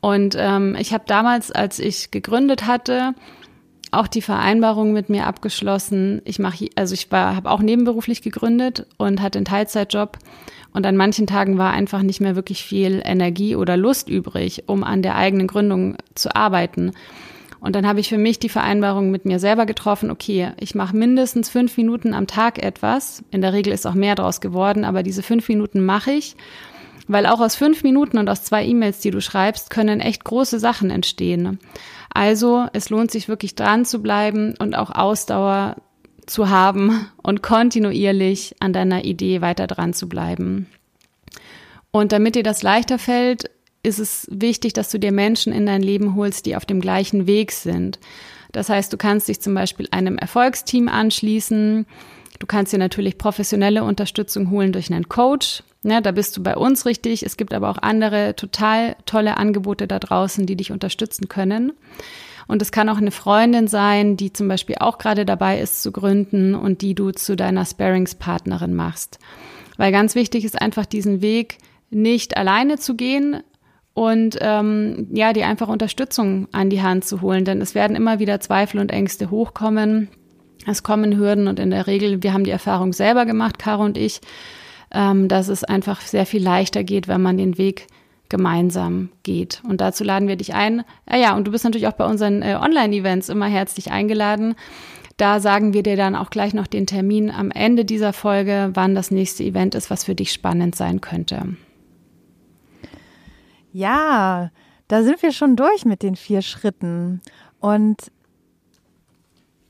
Und 0.00 0.36
ähm, 0.38 0.76
ich 0.78 0.92
habe 0.92 1.04
damals, 1.06 1.50
als 1.50 1.78
ich 1.78 2.10
gegründet 2.10 2.66
hatte, 2.66 3.14
auch 3.92 4.08
die 4.08 4.22
Vereinbarung 4.22 4.92
mit 4.92 5.10
mir 5.10 5.26
abgeschlossen. 5.26 6.22
Ich 6.24 6.38
mache, 6.38 6.68
also 6.76 6.94
ich 6.94 7.12
war, 7.12 7.36
habe 7.36 7.50
auch 7.50 7.60
nebenberuflich 7.60 8.22
gegründet 8.22 8.86
und 8.96 9.20
hatte 9.20 9.38
einen 9.38 9.44
Teilzeitjob 9.44 10.18
und 10.72 10.86
an 10.86 10.96
manchen 10.96 11.26
Tagen 11.26 11.58
war 11.58 11.72
einfach 11.72 12.02
nicht 12.02 12.20
mehr 12.20 12.36
wirklich 12.36 12.62
viel 12.62 13.02
Energie 13.04 13.56
oder 13.56 13.76
Lust 13.76 14.08
übrig, 14.08 14.64
um 14.66 14.84
an 14.84 15.02
der 15.02 15.16
eigenen 15.16 15.46
Gründung 15.46 15.96
zu 16.14 16.34
arbeiten. 16.34 16.92
Und 17.60 17.76
dann 17.76 17.86
habe 17.86 18.00
ich 18.00 18.08
für 18.08 18.18
mich 18.18 18.40
die 18.40 18.48
Vereinbarung 18.48 19.12
mit 19.12 19.24
mir 19.24 19.38
selber 19.38 19.66
getroffen, 19.66 20.10
okay, 20.10 20.50
ich 20.58 20.74
mache 20.74 20.96
mindestens 20.96 21.48
fünf 21.48 21.76
Minuten 21.76 22.12
am 22.12 22.26
Tag 22.26 22.60
etwas. 22.60 23.22
In 23.30 23.40
der 23.40 23.52
Regel 23.52 23.72
ist 23.72 23.86
auch 23.86 23.94
mehr 23.94 24.16
draus 24.16 24.40
geworden, 24.40 24.84
aber 24.84 25.04
diese 25.04 25.22
fünf 25.22 25.48
Minuten 25.48 25.84
mache 25.84 26.10
ich. 26.10 26.34
Weil 27.06 27.26
auch 27.26 27.40
aus 27.40 27.54
fünf 27.54 27.84
Minuten 27.84 28.18
und 28.18 28.28
aus 28.28 28.42
zwei 28.42 28.64
E-Mails, 28.64 28.98
die 29.00 29.10
du 29.10 29.20
schreibst, 29.20 29.70
können 29.70 30.00
echt 30.00 30.24
große 30.24 30.58
Sachen 30.58 30.90
entstehen. 30.90 31.60
Also 32.12 32.66
es 32.72 32.90
lohnt 32.90 33.10
sich 33.10 33.28
wirklich 33.28 33.54
dran 33.54 33.84
zu 33.84 34.02
bleiben 34.02 34.54
und 34.58 34.76
auch 34.76 34.90
Ausdauer 34.90 35.76
zu 36.26 36.48
haben 36.48 37.08
und 37.22 37.42
kontinuierlich 37.42 38.56
an 38.60 38.72
deiner 38.72 39.04
Idee 39.04 39.40
weiter 39.40 39.66
dran 39.66 39.92
zu 39.92 40.08
bleiben. 40.08 40.66
Und 41.90 42.12
damit 42.12 42.34
dir 42.34 42.42
das 42.42 42.62
leichter 42.62 42.98
fällt, 42.98 43.50
ist 43.82 43.98
es 43.98 44.26
wichtig, 44.30 44.72
dass 44.72 44.90
du 44.90 44.98
dir 44.98 45.12
Menschen 45.12 45.52
in 45.52 45.66
dein 45.66 45.82
Leben 45.82 46.14
holst, 46.14 46.46
die 46.46 46.56
auf 46.56 46.64
dem 46.64 46.80
gleichen 46.80 47.26
Weg 47.26 47.52
sind. 47.52 47.98
Das 48.52 48.68
heißt, 48.68 48.92
du 48.92 48.96
kannst 48.96 49.28
dich 49.28 49.40
zum 49.40 49.54
Beispiel 49.54 49.88
einem 49.90 50.18
Erfolgsteam 50.18 50.88
anschließen. 50.88 51.86
Du 52.38 52.46
kannst 52.46 52.72
dir 52.72 52.78
natürlich 52.78 53.18
professionelle 53.18 53.82
Unterstützung 53.82 54.50
holen 54.50 54.72
durch 54.72 54.92
einen 54.92 55.08
Coach. 55.08 55.62
Ja, 55.82 56.00
da 56.00 56.12
bist 56.12 56.36
du 56.36 56.42
bei 56.42 56.56
uns 56.56 56.86
richtig. 56.86 57.24
Es 57.24 57.36
gibt 57.36 57.52
aber 57.52 57.70
auch 57.70 57.78
andere 57.78 58.36
total 58.36 58.94
tolle 59.04 59.36
Angebote 59.36 59.88
da 59.88 59.98
draußen, 59.98 60.46
die 60.46 60.56
dich 60.56 60.70
unterstützen 60.70 61.28
können. 61.28 61.72
Und 62.46 62.62
es 62.62 62.72
kann 62.72 62.88
auch 62.88 62.98
eine 62.98 63.10
Freundin 63.10 63.68
sein, 63.68 64.16
die 64.16 64.32
zum 64.32 64.48
Beispiel 64.48 64.76
auch 64.80 64.98
gerade 64.98 65.24
dabei 65.24 65.60
ist 65.60 65.82
zu 65.82 65.92
gründen 65.92 66.54
und 66.54 66.82
die 66.82 66.94
du 66.94 67.10
zu 67.10 67.36
deiner 67.36 67.64
Sparingspartnerin 67.64 68.74
machst. 68.74 69.18
Weil 69.76 69.92
ganz 69.92 70.14
wichtig 70.14 70.44
ist 70.44 70.60
einfach 70.60 70.86
diesen 70.86 71.22
Weg 71.22 71.58
nicht 71.90 72.36
alleine 72.36 72.78
zu 72.78 72.94
gehen 72.94 73.42
und 73.94 74.38
ähm, 74.40 75.08
ja, 75.12 75.32
die 75.32 75.44
einfach 75.44 75.68
Unterstützung 75.68 76.48
an 76.52 76.70
die 76.70 76.82
Hand 76.82 77.04
zu 77.04 77.20
holen. 77.20 77.44
Denn 77.44 77.60
es 77.60 77.74
werden 77.74 77.96
immer 77.96 78.18
wieder 78.18 78.40
Zweifel 78.40 78.80
und 78.80 78.90
Ängste 78.90 79.30
hochkommen. 79.30 80.08
Es 80.66 80.82
kommen 80.82 81.16
Hürden 81.16 81.48
und 81.48 81.58
in 81.58 81.70
der 81.70 81.86
Regel, 81.86 82.22
wir 82.22 82.32
haben 82.32 82.44
die 82.44 82.50
Erfahrung 82.50 82.92
selber 82.92 83.26
gemacht, 83.26 83.58
Caro 83.58 83.84
und 83.84 83.98
ich, 83.98 84.20
ähm, 84.92 85.28
dass 85.28 85.48
es 85.48 85.64
einfach 85.64 86.00
sehr 86.00 86.26
viel 86.26 86.42
leichter 86.42 86.84
geht, 86.84 87.08
wenn 87.08 87.20
man 87.20 87.36
den 87.36 87.58
Weg 87.58 87.88
gemeinsam 88.32 89.10
geht. 89.22 89.62
Und 89.68 89.82
dazu 89.82 90.02
laden 90.02 90.26
wir 90.26 90.36
dich 90.36 90.54
ein. 90.54 90.84
Ja, 91.08 91.16
ja, 91.16 91.36
und 91.36 91.46
du 91.46 91.52
bist 91.52 91.64
natürlich 91.64 91.86
auch 91.86 91.92
bei 91.92 92.06
unseren 92.06 92.40
äh, 92.40 92.58
Online-Events 92.60 93.28
immer 93.28 93.46
herzlich 93.46 93.92
eingeladen. 93.92 94.56
Da 95.18 95.38
sagen 95.38 95.74
wir 95.74 95.82
dir 95.82 95.96
dann 95.96 96.16
auch 96.16 96.30
gleich 96.30 96.54
noch 96.54 96.66
den 96.66 96.86
Termin 96.86 97.30
am 97.30 97.50
Ende 97.50 97.84
dieser 97.84 98.14
Folge, 98.14 98.70
wann 98.72 98.94
das 98.94 99.10
nächste 99.10 99.44
Event 99.44 99.74
ist, 99.74 99.90
was 99.90 100.04
für 100.04 100.14
dich 100.14 100.32
spannend 100.32 100.74
sein 100.74 101.02
könnte. 101.02 101.56
Ja, 103.70 104.50
da 104.88 105.02
sind 105.02 105.22
wir 105.22 105.32
schon 105.32 105.54
durch 105.54 105.84
mit 105.84 106.02
den 106.02 106.16
vier 106.16 106.40
Schritten. 106.40 107.20
Und 107.60 108.10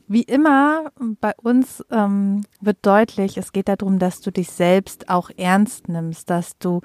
wie 0.07 0.23
immer 0.23 0.93
bei 1.21 1.33
uns 1.43 1.85
ähm, 1.91 2.43
wird 2.61 2.79
deutlich, 2.83 3.37
es 3.37 3.53
geht 3.53 3.69
darum, 3.69 3.99
dass 3.99 4.21
du 4.21 4.31
dich 4.31 4.51
selbst 4.51 5.09
auch 5.09 5.31
ernst 5.37 5.89
nimmst, 5.89 6.31
dass 6.31 6.59
du 6.59 6.81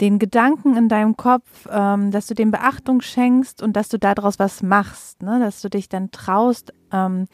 den 0.00 0.18
Gedanken 0.18 0.76
in 0.76 0.88
deinem 0.88 1.16
Kopf, 1.16 1.66
ähm, 1.70 2.10
dass 2.10 2.26
du 2.26 2.34
dem 2.34 2.50
Beachtung 2.50 3.00
schenkst 3.00 3.62
und 3.62 3.74
dass 3.74 3.88
du 3.88 3.98
daraus 3.98 4.38
was 4.38 4.62
machst, 4.62 5.22
ne? 5.22 5.38
dass 5.40 5.62
du 5.62 5.70
dich 5.70 5.88
dann 5.88 6.10
traust, 6.10 6.72
ähm, 6.92 7.26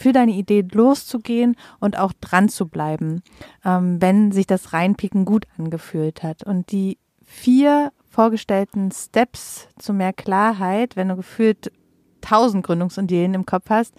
für 0.00 0.12
deine 0.12 0.32
Idee 0.32 0.64
loszugehen 0.72 1.56
und 1.78 1.98
auch 1.98 2.14
dran 2.22 2.48
zu 2.48 2.66
bleiben, 2.68 3.22
ähm, 3.66 4.00
wenn 4.00 4.32
sich 4.32 4.46
das 4.46 4.72
Reinpicken 4.72 5.26
gut 5.26 5.46
angefühlt 5.58 6.22
hat. 6.22 6.42
Und 6.42 6.72
die 6.72 6.96
vier 7.22 7.92
vorgestellten 8.08 8.90
Steps 8.92 9.68
zu 9.78 9.92
mehr 9.92 10.14
Klarheit, 10.14 10.96
wenn 10.96 11.08
du 11.08 11.16
gefühlt 11.16 11.70
tausend 12.22 12.64
Gründungsideen 12.64 13.34
im 13.34 13.44
Kopf 13.44 13.68
hast, 13.68 13.94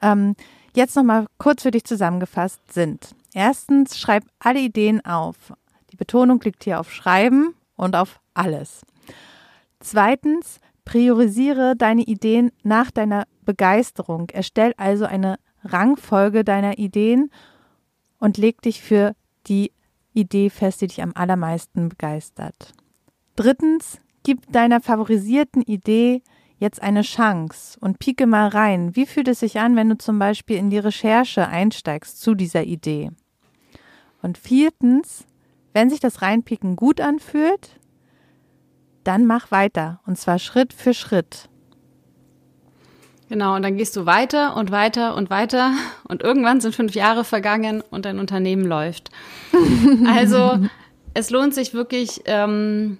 ähm, 0.00 0.36
jetzt 0.74 0.94
nochmal 0.94 1.26
kurz 1.38 1.62
für 1.62 1.72
dich 1.72 1.84
zusammengefasst 1.84 2.72
sind. 2.72 3.14
Erstens, 3.34 3.98
schreib 3.98 4.24
alle 4.38 4.60
Ideen 4.60 5.04
auf. 5.04 5.52
Die 5.92 5.96
Betonung 5.96 6.40
liegt 6.42 6.64
hier 6.64 6.80
auf 6.80 6.92
Schreiben 6.92 7.54
und 7.76 7.96
auf 7.96 8.20
alles. 8.34 8.82
Zweitens, 9.80 10.60
priorisiere 10.84 11.74
deine 11.76 12.02
Ideen 12.02 12.52
nach 12.62 12.90
deiner 12.90 13.26
Begeisterung. 13.44 14.28
Erstell 14.30 14.74
also 14.76 15.04
eine 15.04 15.38
Rangfolge 15.64 16.44
deiner 16.44 16.78
Ideen 16.78 17.30
und 18.18 18.38
leg 18.38 18.60
dich 18.62 18.82
für 18.82 19.14
die 19.46 19.72
Idee 20.12 20.50
fest, 20.50 20.80
die 20.80 20.88
dich 20.88 21.02
am 21.02 21.12
allermeisten 21.14 21.88
begeistert. 21.88 22.72
Drittens, 23.36 24.00
gib 24.22 24.52
deiner 24.52 24.80
favorisierten 24.80 25.62
Idee 25.62 26.22
jetzt 26.58 26.82
eine 26.82 27.02
Chance 27.02 27.78
und 27.80 27.98
pieke 27.98 28.26
mal 28.26 28.48
rein. 28.48 28.94
Wie 28.94 29.06
fühlt 29.06 29.28
es 29.28 29.40
sich 29.40 29.58
an, 29.58 29.76
wenn 29.76 29.88
du 29.88 29.96
zum 29.96 30.18
Beispiel 30.18 30.56
in 30.56 30.70
die 30.70 30.78
Recherche 30.78 31.48
einsteigst 31.48 32.20
zu 32.20 32.34
dieser 32.34 32.64
Idee? 32.64 33.10
Und 34.22 34.36
viertens, 34.36 35.24
wenn 35.72 35.90
sich 35.90 36.00
das 36.00 36.22
Reinpicken 36.22 36.76
gut 36.76 37.00
anfühlt, 37.00 37.78
dann 39.04 39.26
mach 39.26 39.50
weiter 39.50 40.00
und 40.06 40.18
zwar 40.18 40.38
Schritt 40.38 40.72
für 40.72 40.94
Schritt. 40.94 41.48
Genau, 43.28 43.54
und 43.54 43.62
dann 43.62 43.76
gehst 43.76 43.96
du 43.96 44.06
weiter 44.06 44.56
und 44.56 44.72
weiter 44.72 45.14
und 45.14 45.30
weiter 45.30 45.72
und 46.08 46.22
irgendwann 46.22 46.60
sind 46.60 46.74
fünf 46.74 46.94
Jahre 46.94 47.22
vergangen 47.22 47.80
und 47.90 48.04
dein 48.04 48.18
Unternehmen 48.18 48.64
läuft. 48.64 49.10
also 50.06 50.58
es 51.14 51.30
lohnt 51.30 51.54
sich 51.54 51.72
wirklich, 51.72 52.22
ähm, 52.24 52.98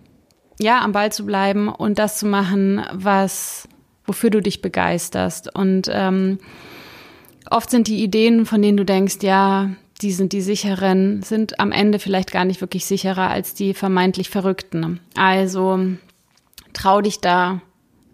ja, 0.61 0.83
am 0.83 0.93
Ball 0.93 1.11
zu 1.11 1.27
bleiben 1.27 1.69
und 1.69 1.99
das 1.99 2.19
zu 2.19 2.27
machen, 2.27 2.85
was, 2.93 3.69
wofür 4.05 4.31
du 4.31 4.41
dich 4.41 4.63
begeisterst. 4.63 5.53
Und 5.53 5.91
ähm, 5.93 6.39
oft 7.51 7.71
sind 7.71 7.89
die 7.89 8.03
Ideen, 8.03 8.47
von 8.47 8.63
denen 8.63 8.77
du 8.77 8.85
denkst, 8.85 9.19
ja, 9.23 9.71
die 10.01 10.13
sind 10.13 10.33
die 10.33 10.41
sicheren, 10.41 11.23
sind 11.23 11.61
am 11.61 11.73
Ende 11.73 11.99
vielleicht 11.99 12.33
gar 12.33 12.45
nicht 12.45 12.61
wirklich 12.61 12.87
sicherer 12.87 13.29
als 13.29 13.55
die 13.55 13.75
vermeintlich 13.75 14.31
Verrückten. 14.31 15.01
Also 15.15 15.79
trau 16.73 17.01
dich 17.01 17.21
da 17.21 17.61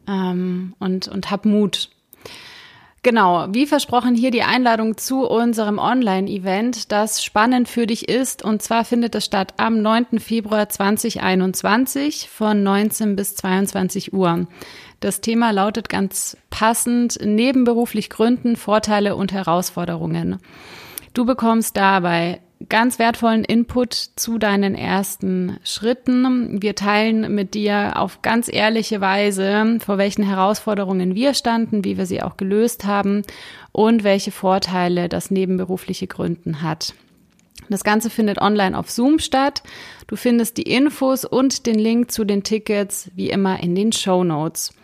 ähm, 0.09 0.75
und, 0.79 1.09
und 1.09 1.31
hab 1.31 1.44
Mut. 1.44 1.90
Genau, 3.03 3.46
wie 3.51 3.66
versprochen 3.66 4.16
hier 4.16 4.33
die 4.33 4.42
Einladung 4.42 4.96
zu 4.96 5.29
unserem 5.29 5.79
Online-Event, 5.79 6.90
das 6.90 7.22
spannend 7.22 7.68
für 7.68 7.87
dich 7.87 8.09
ist. 8.09 8.42
Und 8.42 8.62
zwar 8.62 8.85
findet 8.85 9.14
es 9.14 9.25
statt 9.25 9.55
am 9.59 9.81
9. 9.81 10.18
Februar 10.18 10.68
2021 10.68 12.29
von 12.29 12.64
19 12.64 13.14
bis 13.14 13.37
22 13.37 14.12
Uhr. 14.12 14.49
Das 14.99 15.20
Thema 15.20 15.53
lautet 15.53 15.88
ganz 15.88 16.37
passend 16.51 17.20
nebenberuflich 17.22 18.11
Gründen, 18.11 18.57
Vorteile 18.57 19.14
und 19.14 19.33
Herausforderungen. 19.33 20.40
Du 21.16 21.24
bekommst 21.24 21.79
dabei 21.79 22.42
ganz 22.68 22.98
wertvollen 22.98 23.42
Input 23.42 23.94
zu 23.94 24.37
deinen 24.37 24.74
ersten 24.74 25.59
Schritten. 25.64 26.61
Wir 26.61 26.74
teilen 26.74 27.35
mit 27.35 27.55
dir 27.55 27.94
auf 27.96 28.20
ganz 28.20 28.52
ehrliche 28.52 29.00
Weise, 29.00 29.79
vor 29.81 29.96
welchen 29.96 30.24
Herausforderungen 30.24 31.14
wir 31.14 31.33
standen, 31.33 31.87
wie 31.87 31.96
wir 31.96 32.05
sie 32.05 32.22
auch 32.22 32.37
gelöst 32.37 32.85
haben 32.85 33.22
und 33.72 34.05
welche 34.05 34.31
Vorteile 34.31 35.09
das 35.09 35.31
nebenberufliche 35.31 36.07
Gründen 36.07 36.61
hat. 36.61 36.92
Das 37.70 37.83
Ganze 37.83 38.11
findet 38.11 38.38
online 38.38 38.79
auf 38.79 38.90
Zoom 38.90 39.18
statt. 39.18 39.62
Du 40.09 40.16
findest 40.16 40.59
die 40.59 40.70
Infos 40.70 41.24
und 41.24 41.64
den 41.64 41.79
Link 41.79 42.12
zu 42.12 42.26
den 42.26 42.42
Tickets 42.42 43.11
wie 43.14 43.31
immer 43.31 43.62
in 43.62 43.74
den 43.74 43.92
Show 43.92 44.22
Notes. 44.22 44.74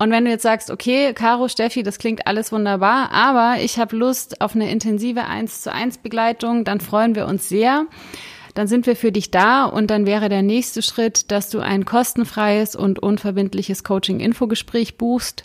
Und 0.00 0.12
wenn 0.12 0.24
du 0.24 0.30
jetzt 0.30 0.44
sagst, 0.44 0.70
okay, 0.70 1.12
Caro, 1.12 1.48
Steffi, 1.48 1.82
das 1.82 1.98
klingt 1.98 2.28
alles 2.28 2.52
wunderbar, 2.52 3.10
aber 3.10 3.56
ich 3.60 3.80
habe 3.80 3.96
Lust 3.96 4.40
auf 4.40 4.54
eine 4.54 4.70
intensive 4.70 5.24
1 5.24 5.62
zu 5.62 5.72
1 5.72 5.98
Begleitung, 5.98 6.64
dann 6.64 6.80
freuen 6.80 7.16
wir 7.16 7.26
uns 7.26 7.48
sehr. 7.48 7.86
dann 8.54 8.66
sind 8.66 8.86
wir 8.86 8.96
für 8.96 9.12
dich 9.12 9.30
da 9.30 9.66
und 9.66 9.88
dann 9.88 10.04
wäre 10.06 10.28
der 10.28 10.42
nächste 10.42 10.82
Schritt, 10.82 11.30
dass 11.30 11.48
du 11.48 11.60
ein 11.60 11.84
kostenfreies 11.84 12.74
und 12.74 12.98
unverbindliches 12.98 13.84
Coaching-Infogespräch 13.84 14.98
buchst. 14.98 15.44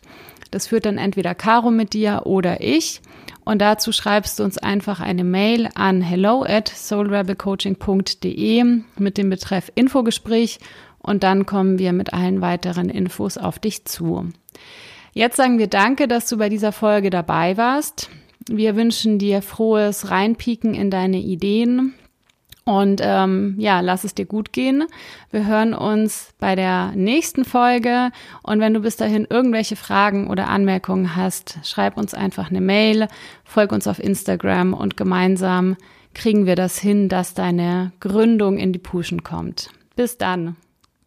Das 0.50 0.68
führt 0.68 0.86
dann 0.86 0.98
entweder 0.98 1.36
Caro 1.36 1.70
mit 1.70 1.94
dir 1.94 2.24
oder 2.26 2.62
ich. 2.62 3.02
Und 3.46 3.60
dazu 3.62 3.92
schreibst 3.92 4.39
du 4.39 4.44
uns 4.44 4.58
einfach 4.58 5.00
eine 5.00 5.24
Mail 5.24 5.70
an 5.76 6.02
hello 6.02 6.44
at 6.44 6.70
soulrebelcoaching.de 6.70 8.63
mit 8.98 9.18
dem 9.18 9.30
Betreff 9.30 9.72
Infogespräch 9.76 10.60
und 11.04 11.24
dann 11.24 11.46
kommen 11.46 11.78
wir 11.78 11.94
mit 11.94 12.13
allen 12.13 12.42
weiteren 12.42 12.89
Infos 12.89 13.38
auf 13.38 13.60
dich 13.60 13.86
zu. 13.86 14.30
Jetzt 15.13 15.38
sagen 15.38 15.60
wir 15.60 15.68
danke, 15.68 16.08
dass 16.08 16.28
du 16.28 16.38
bei 16.38 16.50
dieser 16.50 16.72
Folge 16.72 17.12
dabei 17.12 17.56
warst. 17.58 18.10
Wir 18.50 18.76
wünschen 18.76 19.20
dir 19.20 19.42
frohes 19.44 20.10
Reinpieken 20.10 20.74
in 20.74 20.89
deine 20.89 21.20
Ideen 21.20 21.94
und 22.66 23.02
ähm, 23.04 23.56
ja, 23.58 23.82
lass 23.82 24.06
es 24.06 24.16
dir 24.16 24.26
gut 24.26 24.54
gehen. 24.54 24.86
Wir 25.32 25.46
hören 25.46 25.74
uns 25.74 26.34
bei 26.39 26.56
der 26.56 26.94
nächsten 26.96 27.44
Folge. 27.44 28.12
Und 28.42 28.60
wenn 28.60 28.74
du 28.74 28.80
bis 28.80 28.96
dahin 28.96 29.28
irgendwelche 29.30 29.76
Fragen 29.76 30.30
oder 30.30 30.48
Anmerkungen 30.48 31.16
hast, 31.16 31.60
schreib 31.63 31.98
uns 31.98 32.13
einfach 32.13 32.50
eine 32.50 32.62
Mail, 32.62 33.08
folg 33.44 33.72
uns 33.74 33.88
auf 33.88 34.00
Instagram 34.00 34.74
und 34.74 34.96
gemeinsam 34.96 35.76
kriegen 36.13 36.46
wir 36.46 36.56
das 36.56 36.78
hin, 36.78 37.10
dass 37.10 37.34
deine 37.34 37.92
Gründung 38.00 38.58
in 38.58 38.72
die 38.72 38.80
Puschen 38.80 39.24
kommt. 39.24 39.70
Bis 39.96 40.18
dann. 40.18 40.56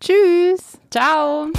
Tschüss. 0.07 0.79
Ciao. 0.89 1.51